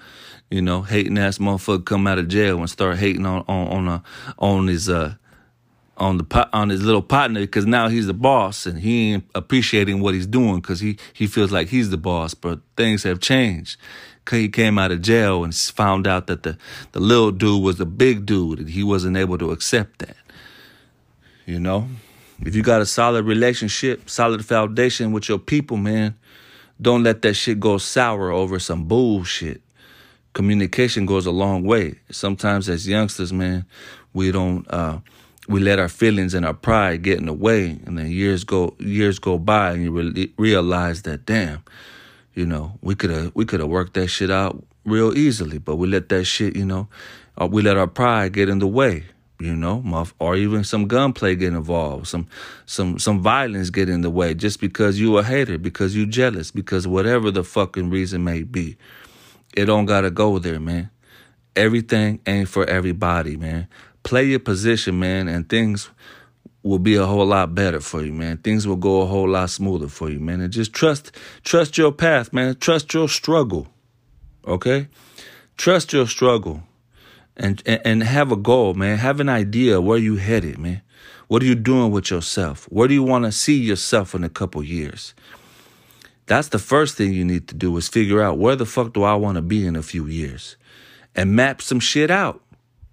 [0.50, 3.88] You know, hating ass motherfucker come out of jail and start hating on on on,
[3.88, 4.00] uh,
[4.40, 5.16] on his uh
[6.00, 10.02] on the on his little partner because now he's the boss and he ain't appreciating
[10.02, 12.34] what he's doing because he he feels like he's the boss.
[12.34, 13.78] But things have changed.
[14.30, 16.58] He came out of jail and found out that the
[16.92, 20.18] the little dude was the big dude and he wasn't able to accept that.
[21.46, 21.90] You know,
[22.46, 26.16] if you got a solid relationship, solid foundation with your people, man,
[26.82, 29.62] don't let that shit go sour over some bullshit.
[30.34, 31.96] communication goes a long way.
[32.12, 33.66] Sometimes as youngsters, man,
[34.14, 35.00] we don't uh,
[35.50, 38.76] we let our feelings and our pride get in the way, and then years go
[38.80, 41.64] years go by, and you re- realize that damn,
[42.36, 45.78] you know, we could have we could have worked that shit out real easily, but
[45.78, 46.88] we let that shit, you know,
[47.42, 49.06] uh, we let our pride get in the way,
[49.40, 49.82] you know,
[50.20, 52.28] or even some gunplay get involved, some
[52.68, 56.52] some some violence get in the way just because you a hater, because you jealous,
[56.52, 58.78] because whatever the fucking reason may be.
[59.56, 60.92] It don't gotta go there, man.
[61.56, 63.68] Everything ain't for everybody, man.
[64.04, 65.90] Play your position, man, and things
[66.64, 68.38] will be a whole lot better for you, man.
[68.38, 70.42] Things will go a whole lot smoother for you, man.
[70.42, 71.12] And just trust
[71.44, 72.56] trust your path, man.
[72.56, 73.68] Trust your struggle.
[74.46, 74.88] Okay?
[75.58, 76.64] Trust your struggle.
[77.38, 78.98] And, and have a goal, man.
[78.98, 80.82] Have an idea where you headed, man.
[81.30, 82.66] What are you doing with yourself?
[82.66, 85.14] Where do you want to see yourself in a couple years?
[86.26, 89.04] That's the first thing you need to do is figure out where the fuck do
[89.04, 90.58] I want to be in a few years
[91.16, 92.42] and map some shit out.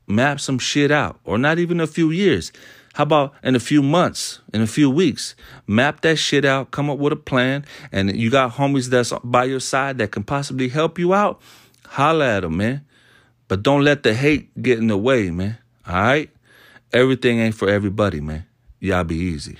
[0.07, 1.19] Map some shit out.
[1.25, 2.53] Or not even a few years.
[2.95, 5.35] How about in a few months, in a few weeks?
[5.66, 9.45] Map that shit out, come up with a plan, and you got homies that's by
[9.45, 11.42] your side that can possibly help you out.
[11.87, 12.87] Holla at them, man.
[13.49, 15.59] But don't let the hate get in the way, man.
[15.87, 16.31] All right?
[16.92, 18.47] Everything ain't for everybody, man.
[18.81, 19.59] Y'all be easy.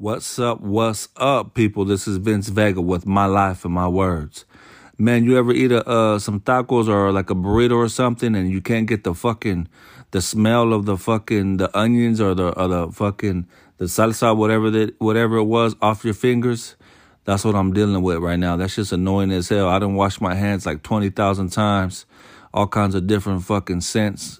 [0.00, 0.60] What's up?
[0.60, 1.84] What's up, people?
[1.84, 4.44] This is Vince Vega with My Life and My Words.
[4.96, 8.48] Man, you ever eat a uh, some tacos or like a burrito or something, and
[8.48, 9.66] you can't get the fucking
[10.12, 14.70] the smell of the fucking the onions or the or the fucking the salsa, whatever
[14.70, 16.76] that whatever it was, off your fingers?
[17.24, 18.56] That's what I'm dealing with right now.
[18.56, 19.68] That's just annoying as hell.
[19.68, 22.06] I don't wash my hands like twenty thousand times,
[22.54, 24.38] all kinds of different fucking scents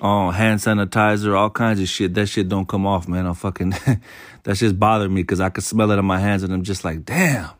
[0.00, 2.14] oh, hand sanitizer, all kinds of shit.
[2.14, 3.26] That shit don't come off, man.
[3.26, 3.74] I'm fucking,
[4.48, 6.82] that just bothered me because I could smell it on my hands and I'm just
[6.82, 7.50] like, damn.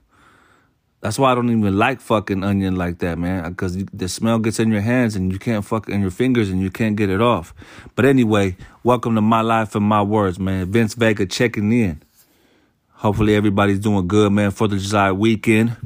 [1.02, 3.46] That's why I don't even like fucking onion like that, man.
[3.50, 6.62] Because the smell gets in your hands and you can't fuck in your fingers and
[6.62, 7.52] you can't get it off.
[7.94, 10.72] But anyway, welcome to my life and my words, man.
[10.72, 12.00] Vince Vega checking in.
[12.92, 14.50] Hopefully everybody's doing good, man.
[14.50, 15.76] Fourth of July weekend,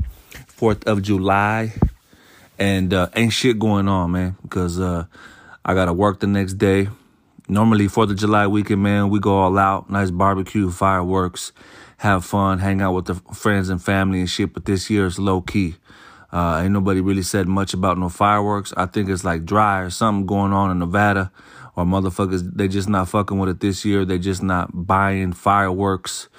[0.46, 1.74] Fourth of July,
[2.60, 4.36] and uh, ain't shit going on, man.
[4.40, 5.06] Because uh,
[5.64, 6.86] I gotta work the next day.
[7.52, 11.52] Normally, Fourth of July weekend, man, we go all out, nice barbecue, fireworks,
[11.98, 14.54] have fun, hang out with the friends and family and shit.
[14.54, 15.76] But this year it's low key.
[16.32, 18.72] Uh, ain't nobody really said much about no fireworks.
[18.74, 21.30] I think it's like dry or something going on in Nevada,
[21.76, 24.06] or motherfuckers they just not fucking with it this year.
[24.06, 26.30] They just not buying fireworks.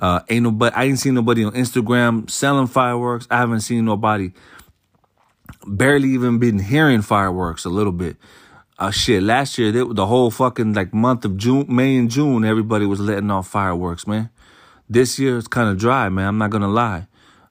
[0.00, 0.74] Uh, ain't nobody.
[0.74, 3.28] I ain't seen nobody on Instagram selling fireworks.
[3.30, 4.32] I haven't seen nobody.
[5.64, 8.16] Barely even been hearing fireworks a little bit.
[8.78, 12.44] Uh, shit, last year, they, the whole fucking like month of June, May and June,
[12.44, 14.28] everybody was letting off fireworks, man.
[14.88, 16.28] This year it's kind of dry, man.
[16.28, 17.06] I'm not gonna lie.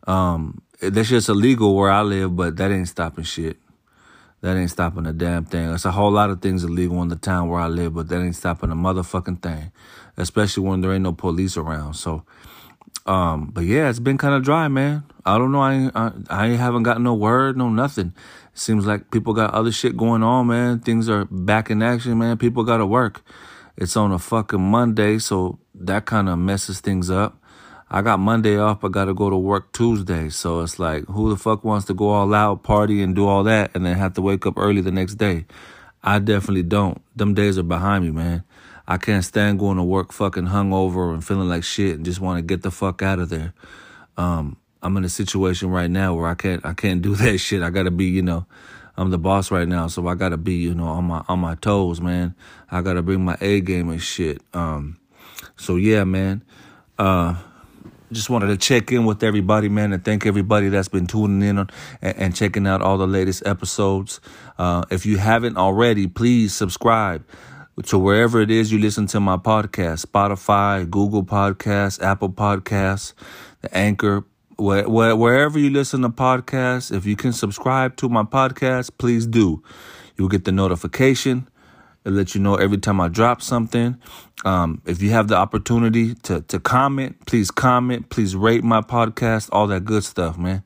[0.05, 3.57] Um, that's just illegal where I live, but that ain't stopping shit.
[4.41, 5.73] That ain't stopping a damn thing.
[5.73, 8.21] It's a whole lot of things illegal in the town where I live, but that
[8.21, 9.71] ain't stopping a motherfucking thing.
[10.17, 11.95] Especially when there ain't no police around.
[11.95, 12.23] So,
[13.05, 15.03] um, but yeah, it's been kind of dry, man.
[15.25, 15.62] I don't know.
[15.62, 18.13] I, I I haven't got no word, no nothing.
[18.53, 20.79] Seems like people got other shit going on, man.
[20.79, 22.38] Things are back in action, man.
[22.38, 23.21] People got to work.
[23.75, 27.38] It's on a fucking Monday, so that kind of messes things up.
[27.91, 30.29] I got Monday off, I got to go to work Tuesday.
[30.29, 33.43] So it's like, who the fuck wants to go all out, party, and do all
[33.43, 35.45] that, and then have to wake up early the next day?
[36.01, 37.01] I definitely don't.
[37.15, 38.44] Them days are behind me, man.
[38.88, 42.38] I can't stand going to work fucking hungover and feeling like shit and just want
[42.38, 43.54] to get the fuck out of there.
[44.17, 47.63] Um, I'm in a situation right now where I can't I can't do that shit.
[47.63, 48.45] I gotta be, you know,
[48.98, 51.56] I'm the boss right now, so I gotta be, you know, on my on my
[51.56, 52.36] toes, man.
[52.69, 54.41] I gotta bring my A game and shit.
[54.54, 55.00] Um,
[55.58, 56.43] so yeah, man.
[56.98, 57.36] Uh,
[58.12, 61.58] just wanted to check in with everybody, man, and thank everybody that's been tuning in
[61.58, 61.69] on,
[62.02, 64.21] and, and checking out all the latest episodes.
[64.60, 67.26] Uh, if you haven't already, please subscribe
[67.83, 73.13] to wherever it is you listen to my podcast Spotify, Google Podcasts, Apple Podcasts,
[73.61, 74.23] the Anchor
[74.57, 79.25] where, where, wherever you listen to podcasts, if you can subscribe to my podcast, please
[79.25, 79.61] do.
[80.15, 81.49] You'll get the notification.
[82.05, 83.97] It'll let you know every time I drop something.
[84.45, 88.09] Um, if you have the opportunity to to comment, please comment.
[88.09, 89.49] Please rate my podcast.
[89.51, 90.63] All that good stuff, man.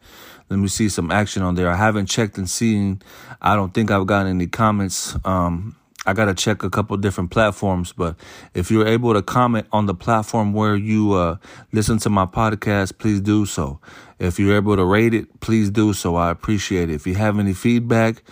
[0.49, 1.69] let me see some action on there.
[1.69, 3.01] I haven't checked and seen.
[3.41, 5.15] I don't think I've gotten any comments.
[5.23, 5.78] Um,
[6.09, 8.15] I gotta check a couple different platforms, but
[8.55, 11.37] if you're able to comment on the platform where you uh,
[11.71, 13.79] listen to my podcast, please do so.
[14.17, 16.15] If you're able to rate it, please do so.
[16.15, 16.95] I appreciate it.
[16.95, 18.23] If you have any feedback,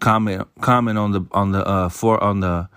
[0.00, 2.70] comment comment on the on the uh, for on the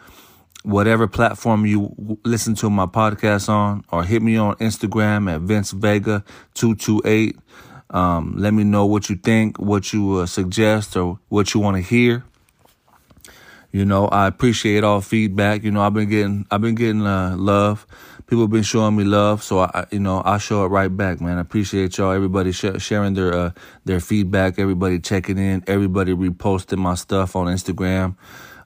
[0.63, 5.71] whatever platform you listen to my podcast on, or hit me on Instagram at Vince
[5.71, 7.37] Vega two two eight.
[7.89, 11.77] Um, let me know what you think, what you uh, suggest, or what you want
[11.77, 12.25] to hear.
[13.71, 15.63] You know, I appreciate all feedback.
[15.63, 17.88] You know, I've been getting, I've been getting uh, love.
[18.27, 21.19] People have been showing me love, so I, you know, I show it right back,
[21.21, 21.38] man.
[21.38, 22.12] I appreciate y'all.
[22.12, 23.51] Everybody sh- sharing their uh,
[23.86, 24.60] their feedback.
[24.60, 25.63] Everybody checking in.
[25.67, 28.15] Everybody reposting my stuff on Instagram.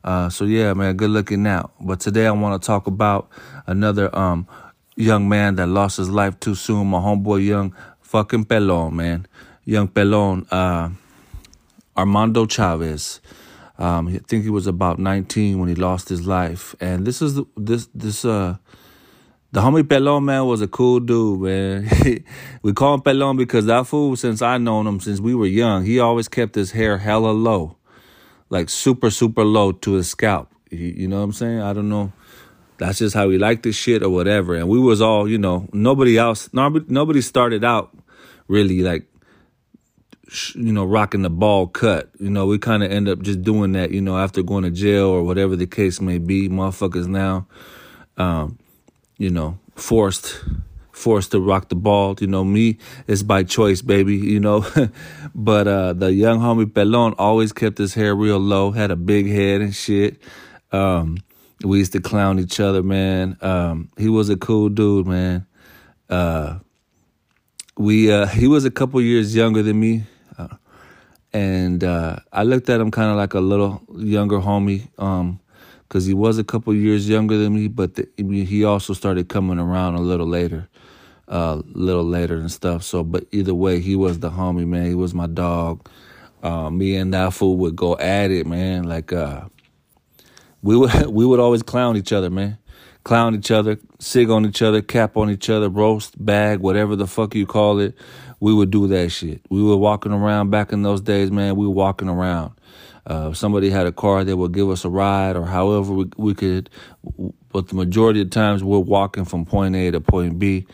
[0.04, 1.72] Uh, so yeah, man, good looking out.
[1.80, 3.30] But today I want to talk about
[3.66, 4.48] another um
[4.96, 6.88] young man that lost his life too soon.
[6.88, 9.28] My homeboy, young fucking Pelon, man,
[9.66, 10.90] young Pelon, uh,
[11.98, 13.20] Armando Chavez.
[13.78, 16.76] Um, I think he was about 19 when he lost his life.
[16.80, 18.58] And this is the, this this uh
[19.52, 21.90] the homie Pelon man was a cool dude, man.
[22.62, 25.86] we call him Pelon because that fool, since I known him since we were young,
[25.86, 27.78] he always kept his hair hella low,
[28.50, 30.52] like super super low to his scalp.
[30.70, 31.62] He, you know what I'm saying?
[31.62, 32.12] I don't know.
[32.78, 34.56] That's just how he liked this shit or whatever.
[34.56, 37.96] And we was all, you know, nobody else, nobody, nobody started out
[38.48, 39.06] really like
[40.56, 42.10] you know, rocking the ball cut.
[42.20, 44.72] You know, we kind of end up just doing that, you know, after going to
[44.72, 46.50] jail or whatever the case may be.
[46.50, 47.48] Motherfuckers now,
[48.18, 48.58] um,
[49.18, 50.42] you know, forced
[50.92, 52.16] forced to rock the ball.
[52.20, 54.66] You know, me, it's by choice, baby, you know.
[55.36, 59.28] but uh the young homie Pelon always kept his hair real low, had a big
[59.28, 60.22] head and shit.
[60.72, 61.18] Um,
[61.64, 63.38] we used to clown each other, man.
[63.42, 65.46] Um, he was a cool dude, man.
[66.10, 66.60] Uh,
[67.78, 70.06] we uh, he was a couple years younger than me
[71.36, 76.08] and uh, I looked at him kind of like a little younger homie, because um,
[76.08, 79.96] he was a couple years younger than me, but the, he also started coming around
[79.96, 80.70] a little later,
[81.28, 82.84] a uh, little later and stuff.
[82.84, 84.86] So, but either way, he was the homie, man.
[84.86, 85.90] He was my dog.
[86.42, 88.84] Uh, me and that fool would go at it, man.
[88.84, 89.50] Like uh,
[90.62, 92.60] we would we would always clown each other, man.
[93.04, 97.06] Clown each other, sig on each other, cap on each other, roast, bag, whatever the
[97.06, 97.94] fuck you call it
[98.46, 99.42] we would do that shit.
[99.50, 101.56] We were walking around back in those days, man.
[101.56, 102.54] We were walking around.
[103.08, 106.36] Uh, somebody had a car, that would give us a ride or however we, we
[106.36, 106.70] could.
[107.52, 110.68] But the majority of times, we're walking from point A to point B.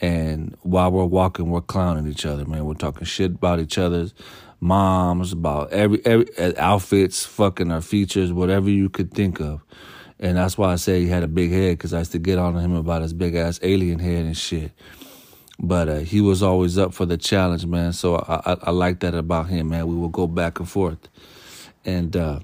[0.00, 2.64] And while we're walking, we're clowning each other, man.
[2.64, 4.14] We're talking shit about each other's
[4.60, 9.64] moms, about every, every outfits, fucking our features, whatever you could think of.
[10.20, 12.38] And that's why I say he had a big head, because I used to get
[12.38, 14.70] on him about his big ass alien head and shit
[15.58, 17.92] but uh, he was always up for the challenge, man.
[17.92, 19.86] So I, I, I like that about him, man.
[19.86, 21.08] We will go back and forth,
[21.84, 22.40] and uh,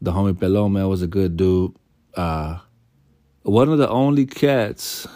[0.00, 1.74] the homie Pelon, man, was a good dude.
[2.14, 2.58] Uh,
[3.42, 5.06] one of the only cats,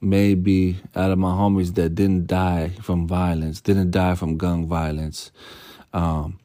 [0.00, 5.32] maybe out of my homies that didn't die from violence, didn't die from gun violence.
[5.92, 6.38] Um,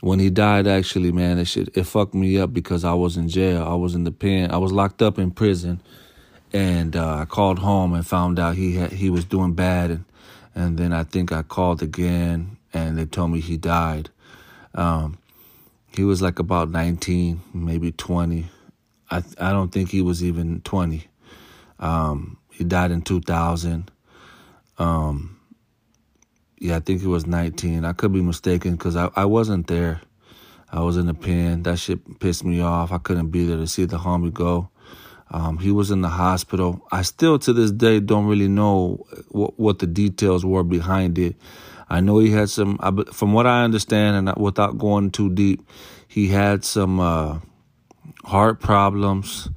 [0.00, 3.28] when he died, actually, man, it shit it fucked me up because I was in
[3.28, 3.64] jail.
[3.64, 4.52] I was in the pen.
[4.52, 5.82] I was locked up in prison
[6.52, 10.04] and uh, I called home and found out he had, he was doing bad, and
[10.54, 14.10] and then I think I called again, and they told me he died.
[14.74, 15.18] Um,
[15.94, 18.46] he was like about 19, maybe 20.
[19.10, 21.06] I I don't think he was even 20.
[21.78, 23.90] Um, he died in 2000.
[24.78, 25.38] Um,
[26.58, 27.84] yeah, I think he was 19.
[27.84, 30.00] I could be mistaken because I, I wasn't there.
[30.70, 31.62] I was in the pen.
[31.62, 32.92] That shit pissed me off.
[32.92, 34.70] I couldn't be there to see the homie go.
[35.30, 36.86] Um, he was in the hospital.
[36.90, 41.36] I still to this day don't really know what, what the details were behind it.
[41.90, 42.78] I know he had some,
[43.12, 45.66] from what I understand, and without going too deep,
[46.06, 47.40] he had some uh,
[48.24, 49.48] heart problems,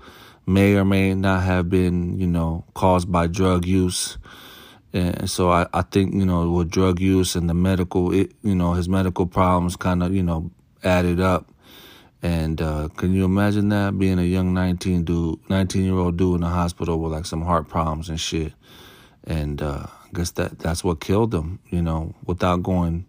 [0.46, 4.18] may or may not have been, you know, caused by drug use.
[4.94, 8.56] And so I, I think, you know, with drug use and the medical, it, you
[8.56, 10.52] know, his medical problems kind of, you know,
[10.84, 11.50] added up.
[12.24, 16.36] And uh, can you imagine that being a young 19 dude, 19 year old dude
[16.36, 18.54] in the hospital with like some heart problems and shit?
[19.24, 23.06] And uh, I guess that that's what killed him, you know, without going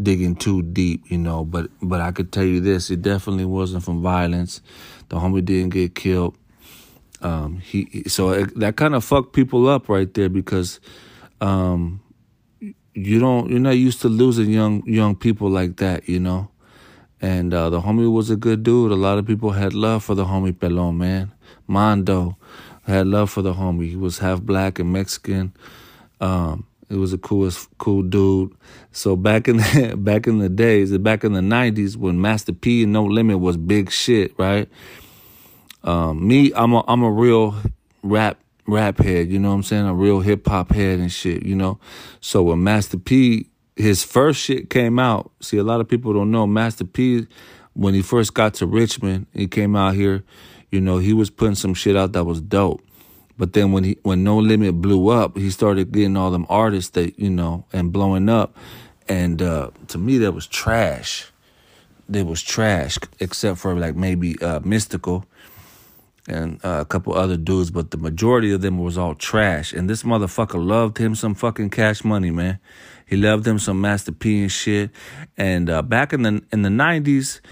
[0.00, 1.44] digging too deep, you know.
[1.44, 4.60] But but I could tell you this: it definitely wasn't from violence.
[5.08, 6.36] The homie didn't get killed.
[7.20, 10.80] Um, he so it, that kind of fucked people up right there because
[11.40, 12.00] um,
[12.94, 16.48] you don't you're not used to losing young young people like that, you know.
[17.22, 18.90] And uh, the homie was a good dude.
[18.90, 21.32] A lot of people had love for the homie Pelon, man.
[21.68, 22.36] Mondo
[22.84, 23.88] had love for the homie.
[23.88, 25.54] He was half black and Mexican.
[26.20, 28.52] Um, He was a coolest cool dude.
[28.90, 32.82] So back in the, back in the days, back in the nineties, when Master P
[32.82, 34.68] and No Limit was big shit, right?
[35.84, 37.54] Um, me, I'm a I'm a real
[38.02, 39.30] rap rap head.
[39.30, 39.86] You know what I'm saying?
[39.86, 41.44] A real hip hop head and shit.
[41.44, 41.78] You know.
[42.20, 43.46] So when Master P
[43.76, 47.26] his first shit came out, see a lot of people don't know Master P
[47.74, 50.24] when he first got to Richmond, he came out here.
[50.70, 52.82] You know, he was putting some shit out that was dope.
[53.38, 56.90] But then when he when No Limit blew up, he started getting all them artists
[56.92, 58.56] that you know and blowing up.
[59.08, 61.30] And uh, to me, that was trash.
[62.08, 65.24] They was trash, except for like maybe uh, Mystikal
[66.28, 69.72] and uh, a couple other dudes, but the majority of them was all trash.
[69.72, 72.60] And this motherfucker loved him some fucking cash money, man.
[73.12, 74.88] He loved him some Master P and shit.
[75.36, 77.42] And uh, back in the in the nineties,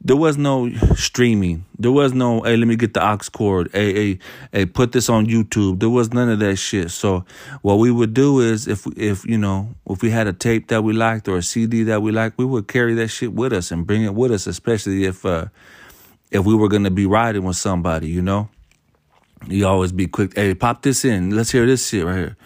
[0.00, 1.64] there was no streaming.
[1.78, 3.70] There was no, hey, let me get the aux cord.
[3.72, 4.18] Hey, hey,
[4.50, 5.78] hey, put this on YouTube.
[5.78, 6.90] There was none of that shit.
[6.90, 7.24] So
[7.62, 10.82] what we would do is if if you know, if we had a tape that
[10.82, 13.70] we liked or a CD that we liked, we would carry that shit with us
[13.70, 15.44] and bring it with us, especially if uh
[16.32, 18.48] if we were gonna be riding with somebody, you know.
[19.46, 21.30] You always be quick, hey, pop this in.
[21.30, 22.36] Let's hear this shit right here.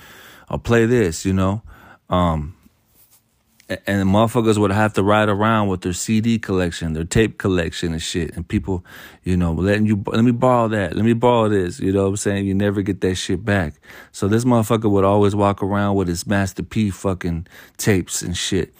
[0.51, 1.62] I'll play this, you know.
[2.09, 2.55] Um
[3.68, 7.92] and the motherfuckers would have to ride around with their CD collection, their tape collection
[7.92, 8.36] and shit.
[8.36, 8.84] And people,
[9.22, 10.94] you know, letting you, let me borrow that.
[10.94, 11.80] Let me borrow this.
[11.80, 12.46] You know what I'm saying?
[12.46, 13.74] You never get that shit back.
[14.12, 17.46] So this motherfucker would always walk around with his Master P fucking
[17.78, 18.74] tapes and shit.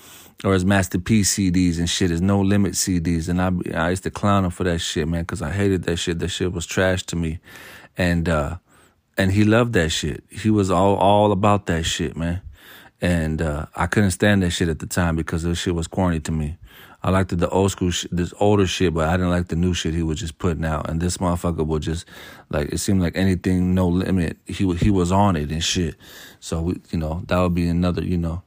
[0.45, 3.31] Or his Master P CDs and shit, his No Limit CDs.
[3.31, 5.97] And I, I used to clown him for that shit, man, because I hated that
[5.97, 6.19] shit.
[6.19, 7.39] That shit was trash to me.
[7.97, 8.59] And, uh,
[9.17, 10.25] and he loved that shit.
[10.29, 12.43] He was all, all about that shit, man.
[13.05, 16.21] And uh, I couldn't stand that shit at the time because this shit was corny
[16.21, 16.57] to me.
[17.03, 19.75] I liked the old school, sh- this older shit, but I didn't like the new
[19.75, 20.89] shit he was just putting out.
[20.89, 22.07] And this motherfucker would just
[22.49, 24.39] like it seemed like anything, no limit.
[24.47, 25.97] He he was on it and shit.
[26.41, 28.43] So we, you know, that would be another, you know,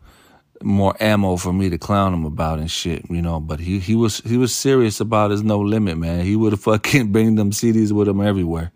[0.63, 3.39] more ammo for me to clown him about and shit, you know.
[3.39, 6.25] But he he was he was serious about his no limit, man.
[6.25, 8.71] He would fucking bring them CDs with him everywhere.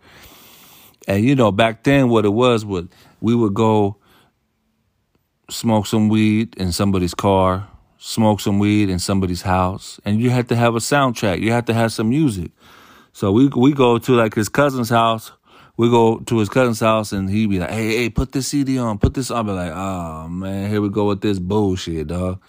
[1.08, 2.86] And you know, back then, what it was, what
[3.20, 3.96] we would go
[5.52, 10.48] smoke some weed in somebody's car, smoke some weed in somebody's house, and you had
[10.48, 11.40] to have a soundtrack.
[11.40, 12.50] You had to have some music.
[13.12, 15.32] So we we go to like his cousin's house.
[15.76, 18.78] We go to his cousin's house and he'd be like, "Hey, hey, put this CD
[18.78, 22.08] on, put this on." I'll be like, "Oh man, here we go with this bullshit,
[22.08, 22.40] dog."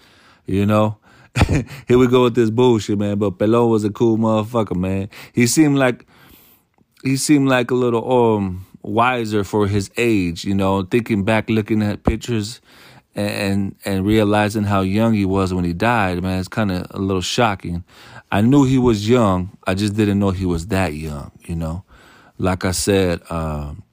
[0.46, 0.98] You know,
[1.46, 3.18] here we go with this bullshit, man.
[3.18, 5.08] But Pelon was a cool motherfucker, man.
[5.32, 6.06] He seemed like
[7.02, 11.82] he seemed like a little um wiser for his age, you know, thinking back, looking
[11.82, 12.60] at pictures
[13.14, 16.98] and and realizing how young he was when he died, man, it's kind of a
[16.98, 17.84] little shocking.
[18.32, 21.84] I knew he was young, I just didn't know he was that young, you know.
[22.38, 23.84] Like I said, um,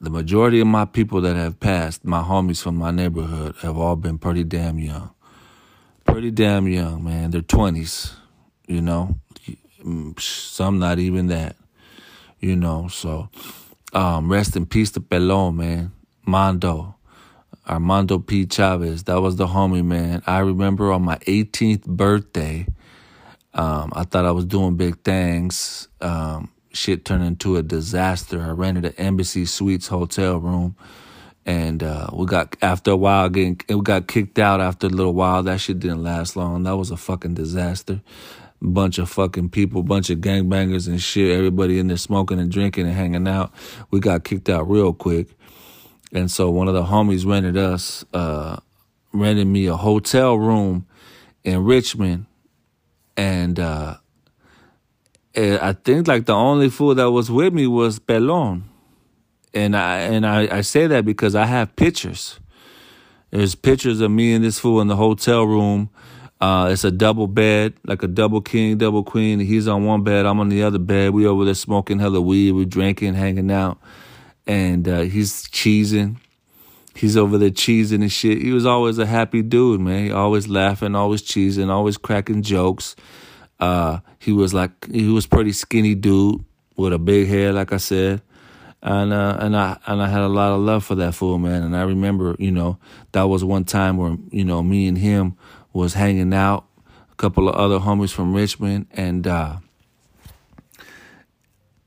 [0.00, 3.96] the majority of my people that have passed, my homies from my neighborhood, have all
[3.96, 5.10] been pretty damn young.
[6.06, 7.30] Pretty damn young, man.
[7.30, 8.12] They're 20s,
[8.66, 9.16] you know.
[10.18, 11.56] Some not even that,
[12.40, 12.88] you know.
[12.88, 13.28] So,
[13.92, 15.92] um, rest in peace to Pelon, man.
[16.26, 16.96] Mondo.
[17.70, 18.46] Armando P.
[18.46, 19.04] Chavez.
[19.04, 20.22] That was the homie, man.
[20.26, 22.66] I remember on my 18th birthday,
[23.54, 25.88] um, I thought I was doing big things.
[26.00, 28.42] Um, shit turned into a disaster.
[28.42, 30.76] I rented an Embassy Suites hotel room.
[31.46, 35.14] And uh, we got after a while getting we got kicked out after a little
[35.14, 35.42] while.
[35.42, 36.64] That shit didn't last long.
[36.64, 38.02] That was a fucking disaster.
[38.62, 41.34] Bunch of fucking people, bunch of gangbangers and shit.
[41.34, 43.52] Everybody in there smoking and drinking and hanging out.
[43.90, 45.28] We got kicked out real quick.
[46.12, 48.56] And so one of the homies rented us, uh,
[49.12, 50.86] rented me a hotel room
[51.44, 52.26] in Richmond.
[53.16, 53.96] And, uh,
[55.36, 58.62] I think like the only fool that was with me was Pelon.
[59.54, 62.40] And I, and I, I say that because I have pictures.
[63.30, 65.90] There's pictures of me and this fool in the hotel room.
[66.40, 69.38] Uh, it's a double bed, like a double king, double queen.
[69.38, 71.10] He's on one bed, I'm on the other bed.
[71.10, 73.78] We over there smoking hella weed, we drinking, hanging out
[74.46, 76.16] and uh, he's cheesing.
[76.94, 78.42] He's over there cheesing and shit.
[78.42, 80.12] He was always a happy dude, man.
[80.12, 82.96] Always laughing, always cheesing, always cracking jokes.
[83.58, 86.44] Uh, he was like he was pretty skinny dude
[86.76, 88.22] with a big head, like I said.
[88.82, 91.62] And uh, and I and I had a lot of love for that fool, man.
[91.62, 92.78] And I remember, you know,
[93.12, 95.36] that was one time where you know me and him
[95.72, 96.64] was hanging out,
[97.12, 99.56] a couple of other homies from Richmond, and uh,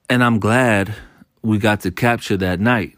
[0.10, 0.96] and I'm glad
[1.44, 2.98] we got to capture that night.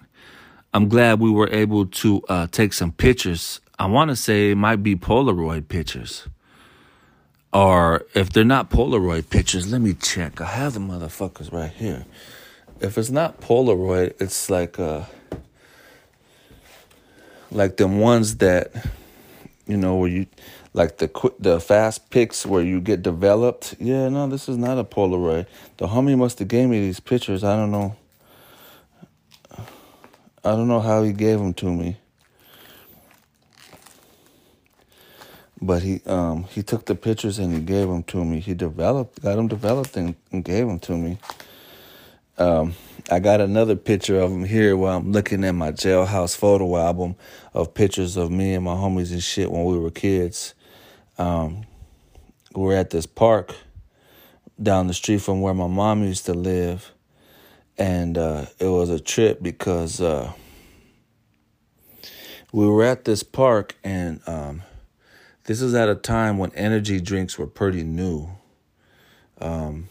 [0.74, 3.60] I'm glad we were able to uh, take some pictures.
[3.80, 6.28] I want to say it might be Polaroid pictures.
[7.52, 10.42] Or if they're not Polaroid pictures, let me check.
[10.42, 12.06] I have the motherfuckers right here.
[12.82, 15.06] If it's not Polaroid, it's like uh
[17.52, 18.72] like them ones that,
[19.66, 20.28] you know, where you
[20.74, 23.76] like the quick, the fast pics where you get developed.
[23.80, 25.46] Yeah, no, this is not a Polaroid.
[25.78, 27.46] The homie must have gave me these pictures.
[27.46, 27.96] I don't know.
[30.46, 31.98] I don't know how he gave them to me.
[35.62, 38.42] But he um he took the pictures and he gave them to me.
[38.42, 41.20] He developed, got them developed and, and gave them to me.
[42.38, 42.76] Um,
[43.12, 47.16] I got another picture of him here while I'm looking at my jailhouse photo album
[47.54, 50.56] of pictures of me and my homies and shit when we were kids.
[51.18, 51.66] Um,
[52.56, 53.56] We're at this park
[54.62, 56.94] down the street from where my mom used to live,
[57.78, 60.32] and uh, it was a trip because uh,
[62.52, 64.64] we were at this park and um,
[65.46, 68.30] this is at a time when energy drinks were pretty new.
[69.40, 69.90] Um,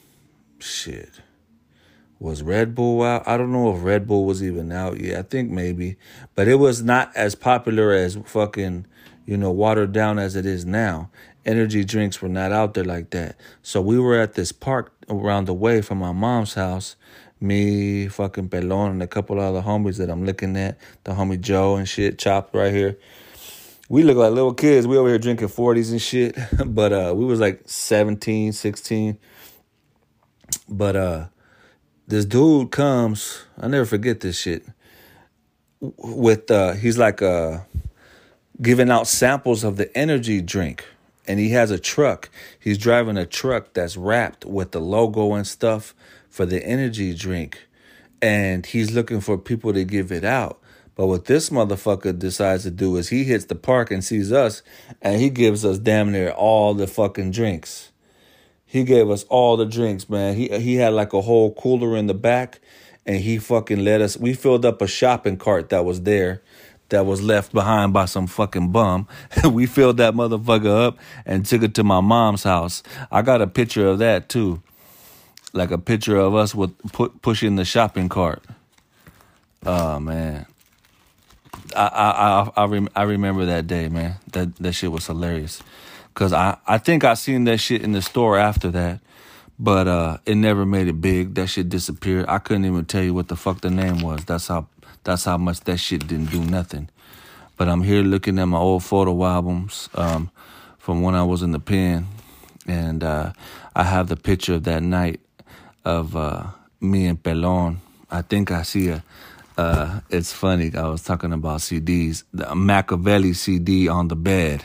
[0.58, 1.20] shit.
[2.18, 3.26] Was Red Bull out?
[3.28, 5.18] I don't know if Red Bull was even out yet.
[5.18, 5.96] I think maybe.
[6.34, 8.86] But it was not as popular as fucking,
[9.26, 11.10] you know, watered down as it is now.
[11.44, 13.36] Energy drinks were not out there like that.
[13.62, 16.96] So we were at this park around the way from my mom's house.
[17.44, 20.78] Me, fucking Pelon, and a couple other homies that I'm looking at.
[21.04, 22.98] The homie Joe and shit, chopped right here
[23.88, 24.86] we look like little kids.
[24.86, 26.36] We over here drinking 40s and shit.
[26.66, 29.18] But uh we was like 17, 16.
[30.68, 31.26] But uh
[32.06, 34.64] this dude comes, I never forget this shit.
[35.80, 37.60] With uh he's like uh
[38.60, 40.84] giving out samples of the energy drink.
[41.26, 42.28] And he has a truck.
[42.60, 45.94] He's driving a truck that's wrapped with the logo and stuff
[46.34, 47.68] for the energy drink.
[48.20, 50.60] And he's looking for people to give it out.
[50.96, 54.62] But what this motherfucker decides to do is he hits the park and sees us
[55.00, 57.92] and he gives us damn near all the fucking drinks.
[58.66, 60.34] He gave us all the drinks, man.
[60.34, 62.60] He he had like a whole cooler in the back
[63.06, 66.42] and he fucking let us we filled up a shopping cart that was there
[66.88, 69.06] that was left behind by some fucking bum.
[69.52, 72.82] we filled that motherfucker up and took it to my mom's house.
[73.12, 74.62] I got a picture of that too.
[75.54, 78.42] Like a picture of us with put pushing the shopping cart.
[79.64, 80.46] Oh man.
[81.76, 84.16] I I I rem- I remember that day, man.
[84.32, 85.62] That that shit was hilarious.
[86.14, 89.00] Cause I I think I seen that shit in the store after that,
[89.58, 91.34] but uh, it never made it big.
[91.34, 92.26] That shit disappeared.
[92.28, 94.24] I couldn't even tell you what the fuck the name was.
[94.24, 94.68] That's how
[95.04, 96.88] that's how much that shit didn't do nothing.
[97.56, 100.30] But I'm here looking at my old photo albums um,
[100.78, 102.06] from when I was in the pen,
[102.66, 103.32] and uh,
[103.74, 105.20] I have the picture of that night
[105.84, 106.46] of uh,
[106.80, 107.76] me and Pelon.
[108.10, 109.02] I think I see a
[109.56, 110.72] uh, it's funny.
[110.74, 112.24] I was talking about CDs.
[112.32, 114.64] The Makaveli CD on the bed.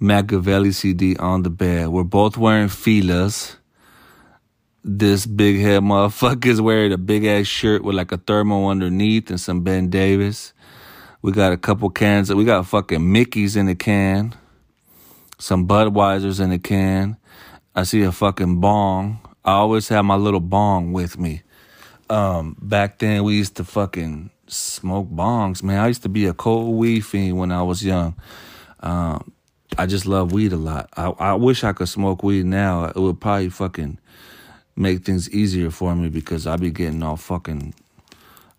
[0.00, 1.88] Makaveli CD on the bed.
[1.88, 3.56] We're both wearing Fila's.
[4.84, 9.30] This big head motherfucker is wearing a big ass shirt with like a thermo underneath
[9.30, 10.52] and some Ben Davis.
[11.22, 12.32] We got a couple cans.
[12.34, 14.34] We got fucking Mickey's in the can.
[15.38, 17.16] Some Budweiser's in the can.
[17.74, 19.20] I see a fucking bong.
[19.44, 21.42] I always had my little bong with me.
[22.08, 25.78] Um, back then we used to fucking smoke bongs, man.
[25.80, 28.14] I used to be a cold weed fiend when I was young.
[28.80, 29.32] Um,
[29.76, 30.88] I just love weed a lot.
[30.96, 32.84] I, I wish I could smoke weed now.
[32.84, 33.98] It would probably fucking
[34.76, 37.74] make things easier for me because I'd be getting all fucking,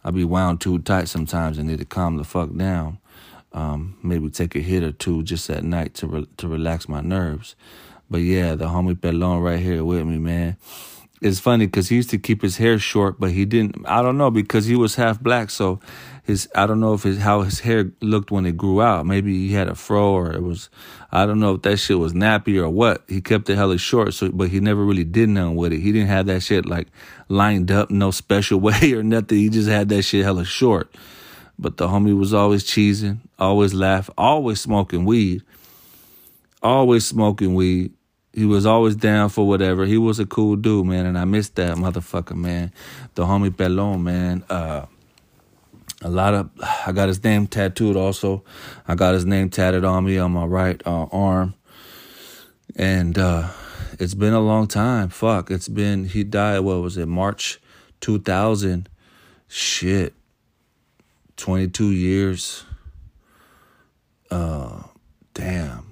[0.03, 2.99] I'd be wound too tight sometimes and need to calm the fuck down.
[3.53, 6.99] Um, maybe take a hit or two just at night to re- to relax my
[7.01, 7.55] nerves.
[8.15, 10.55] But yeah, the homie Pelon right here with me, man
[11.21, 13.83] it's funny because he used to keep his hair short, but he didn't.
[13.87, 15.79] I don't know because he was half black, so
[16.23, 19.05] his I don't know if his how his hair looked when it grew out.
[19.05, 20.69] Maybe he had a fro or it was
[21.11, 23.03] I don't know if that shit was nappy or what.
[23.07, 25.79] He kept it hella short, so but he never really did nothing with it.
[25.79, 26.89] He didn't have that shit like
[27.27, 29.39] lined up no special way or nothing.
[29.39, 30.93] He just had that shit hella short.
[31.57, 35.41] But the homie was always cheesing, always laughing, always smoking weed,
[36.61, 37.93] always smoking weed
[38.35, 39.85] he was always down for whatever.
[39.85, 42.73] He was a cool dude, man, and I miss that motherfucker, man.
[43.15, 44.43] The homie Pelon, man.
[44.49, 44.87] Uh,
[46.01, 46.49] a lot of
[46.85, 48.43] I got his name tattooed also.
[48.87, 51.55] I got his name tatted on me on my right uh, arm.
[52.75, 53.49] And uh,
[53.99, 55.09] it's been a long time.
[55.09, 57.07] Fuck, it's been he died what was it?
[57.07, 57.59] March
[58.01, 58.89] 2000.
[59.47, 60.13] Shit.
[61.37, 62.65] 22 years.
[64.29, 64.83] Uh
[65.33, 65.84] damn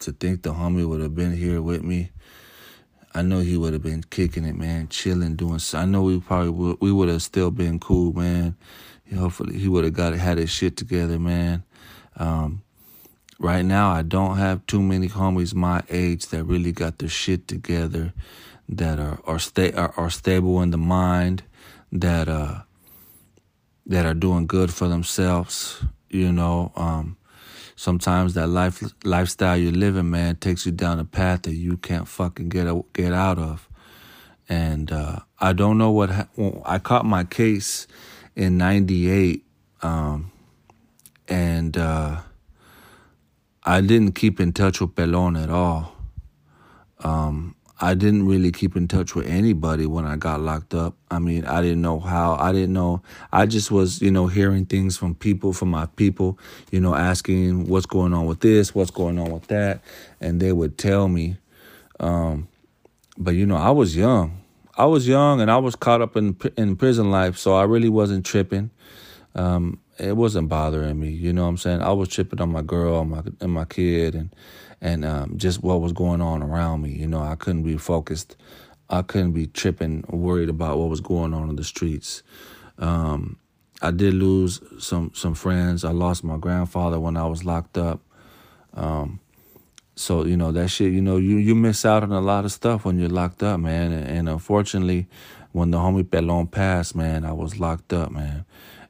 [0.00, 2.10] to think the homie would have been here with me.
[3.14, 5.60] I know he would have been kicking it, man, chilling, doing.
[5.74, 8.56] I know we probably would, we would have still been cool, man.
[9.16, 11.64] Hopefully, he would have got had his shit together, man.
[12.16, 12.62] Um,
[13.38, 17.48] right now, I don't have too many homies my age that really got their shit
[17.48, 18.12] together,
[18.68, 21.42] that are are sta- are, are stable in the mind,
[21.90, 22.62] that uh
[23.86, 27.16] that are doing good for themselves You know, um,
[27.78, 32.08] sometimes that life lifestyle you're living, man, takes you down a path that you can't
[32.08, 33.68] fucking get get out of.
[34.48, 37.86] And uh, I don't know what ha- well, I caught my case
[38.34, 39.44] in '98,
[39.82, 40.32] um,
[41.28, 42.20] and uh,
[43.62, 45.94] I didn't keep in touch with Pelon at all.
[47.04, 50.96] Um, I didn't really keep in touch with anybody when I got locked up.
[51.10, 52.34] I mean, I didn't know how.
[52.34, 53.02] I didn't know.
[53.32, 56.38] I just was, you know, hearing things from people, from my people,
[56.72, 59.80] you know, asking what's going on with this, what's going on with that,
[60.20, 61.36] and they would tell me.
[62.00, 62.48] Um,
[63.16, 64.42] but you know, I was young.
[64.76, 67.88] I was young, and I was caught up in in prison life, so I really
[67.88, 68.70] wasn't tripping.
[69.34, 71.10] Um, it wasn't bothering me.
[71.10, 71.82] You know what I'm saying?
[71.82, 74.34] I was tripping on my girl my and my kid, and
[74.80, 76.90] and um, just what was going on around me.
[76.90, 78.36] You know, I couldn't be focused.
[78.90, 82.22] I couldn't be tripping, worried about what was going on in the streets.
[82.78, 83.38] Um,
[83.82, 85.84] I did lose some some friends.
[85.84, 88.00] I lost my grandfather when I was locked up.
[88.74, 89.20] Um,
[89.94, 90.92] so you know that shit.
[90.92, 93.60] You know you you miss out on a lot of stuff when you're locked up,
[93.60, 93.92] man.
[93.92, 95.06] And, and unfortunately,
[95.52, 98.44] when the homie Pelon passed, man, I was locked up, man.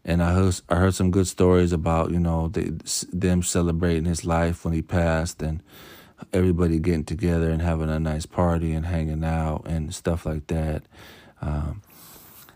[0.08, 2.70] And I heard I heard some good stories about you know the,
[3.12, 5.62] them celebrating his life when he passed and
[6.32, 10.82] everybody getting together and having a nice party and hanging out and stuff like that.
[11.42, 11.82] Um,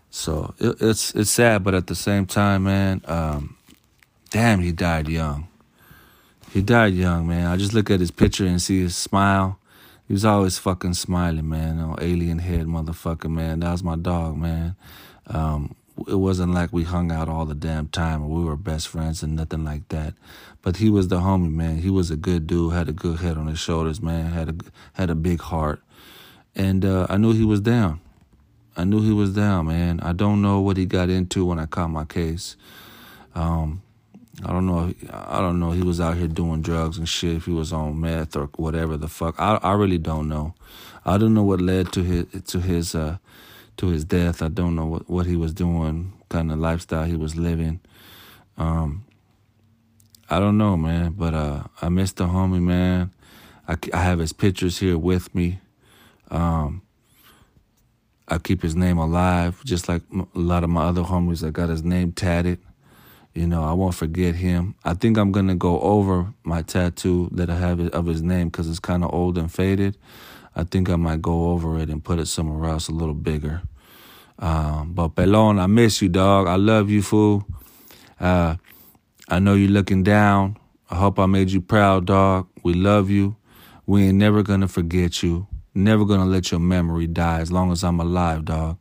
[0.09, 3.55] so it, it's it's sad, but at the same time, man, um,
[4.31, 5.47] damn, he died young.
[6.51, 7.45] He died young, man.
[7.45, 9.59] I just look at his picture and see his smile.
[10.07, 11.79] He was always fucking smiling, man.
[11.79, 13.59] Oh, alien head motherfucker, man.
[13.59, 14.75] That was my dog, man.
[15.27, 15.75] Um,
[16.07, 19.23] it wasn't like we hung out all the damn time or we were best friends
[19.23, 20.13] and nothing like that.
[20.61, 21.77] But he was the homie, man.
[21.77, 24.31] He was a good dude, had a good head on his shoulders, man.
[24.31, 24.55] Had a
[24.93, 25.81] had a big heart,
[26.55, 27.99] and uh, I knew he was down.
[28.75, 29.99] I knew he was down, man.
[29.99, 32.55] I don't know what he got into when I caught my case.
[33.35, 33.83] Um,
[34.43, 34.93] I don't know.
[35.11, 35.71] I don't know.
[35.71, 37.37] He was out here doing drugs and shit.
[37.37, 40.55] If he was on meth or whatever the fuck, I I really don't know.
[41.05, 43.17] I don't know what led to his to his uh,
[43.77, 44.41] to his death.
[44.41, 47.79] I don't know what, what he was doing, kind of lifestyle he was living.
[48.57, 49.05] Um,
[50.29, 53.11] I don't know, man, but uh, I miss the homie, man.
[53.67, 55.59] I, I have his pictures here with me.
[56.29, 56.81] Um,
[58.27, 61.45] I keep his name alive, just like a lot of my other homies.
[61.45, 62.59] I got his name tatted.
[63.33, 64.75] You know, I won't forget him.
[64.83, 68.69] I think I'm gonna go over my tattoo that I have of his name because
[68.69, 69.97] it's kind of old and faded.
[70.55, 73.61] I think I might go over it and put it somewhere else a little bigger.
[74.39, 76.47] Um, but Pelon, I miss you, dog.
[76.47, 77.45] I love you, fool.
[78.19, 78.55] Uh,
[79.29, 80.57] I know you're looking down.
[80.89, 82.47] I hope I made you proud, dog.
[82.63, 83.35] We love you.
[83.85, 85.47] We ain't never gonna forget you.
[85.73, 88.77] Never gonna let your memory die as long as I'm alive, dog.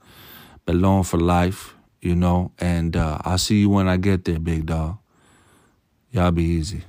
[0.66, 2.52] Pelon for life, you know.
[2.58, 4.98] And uh, I'll see you when I get there, big dog.
[6.10, 6.82] Y'all be easy.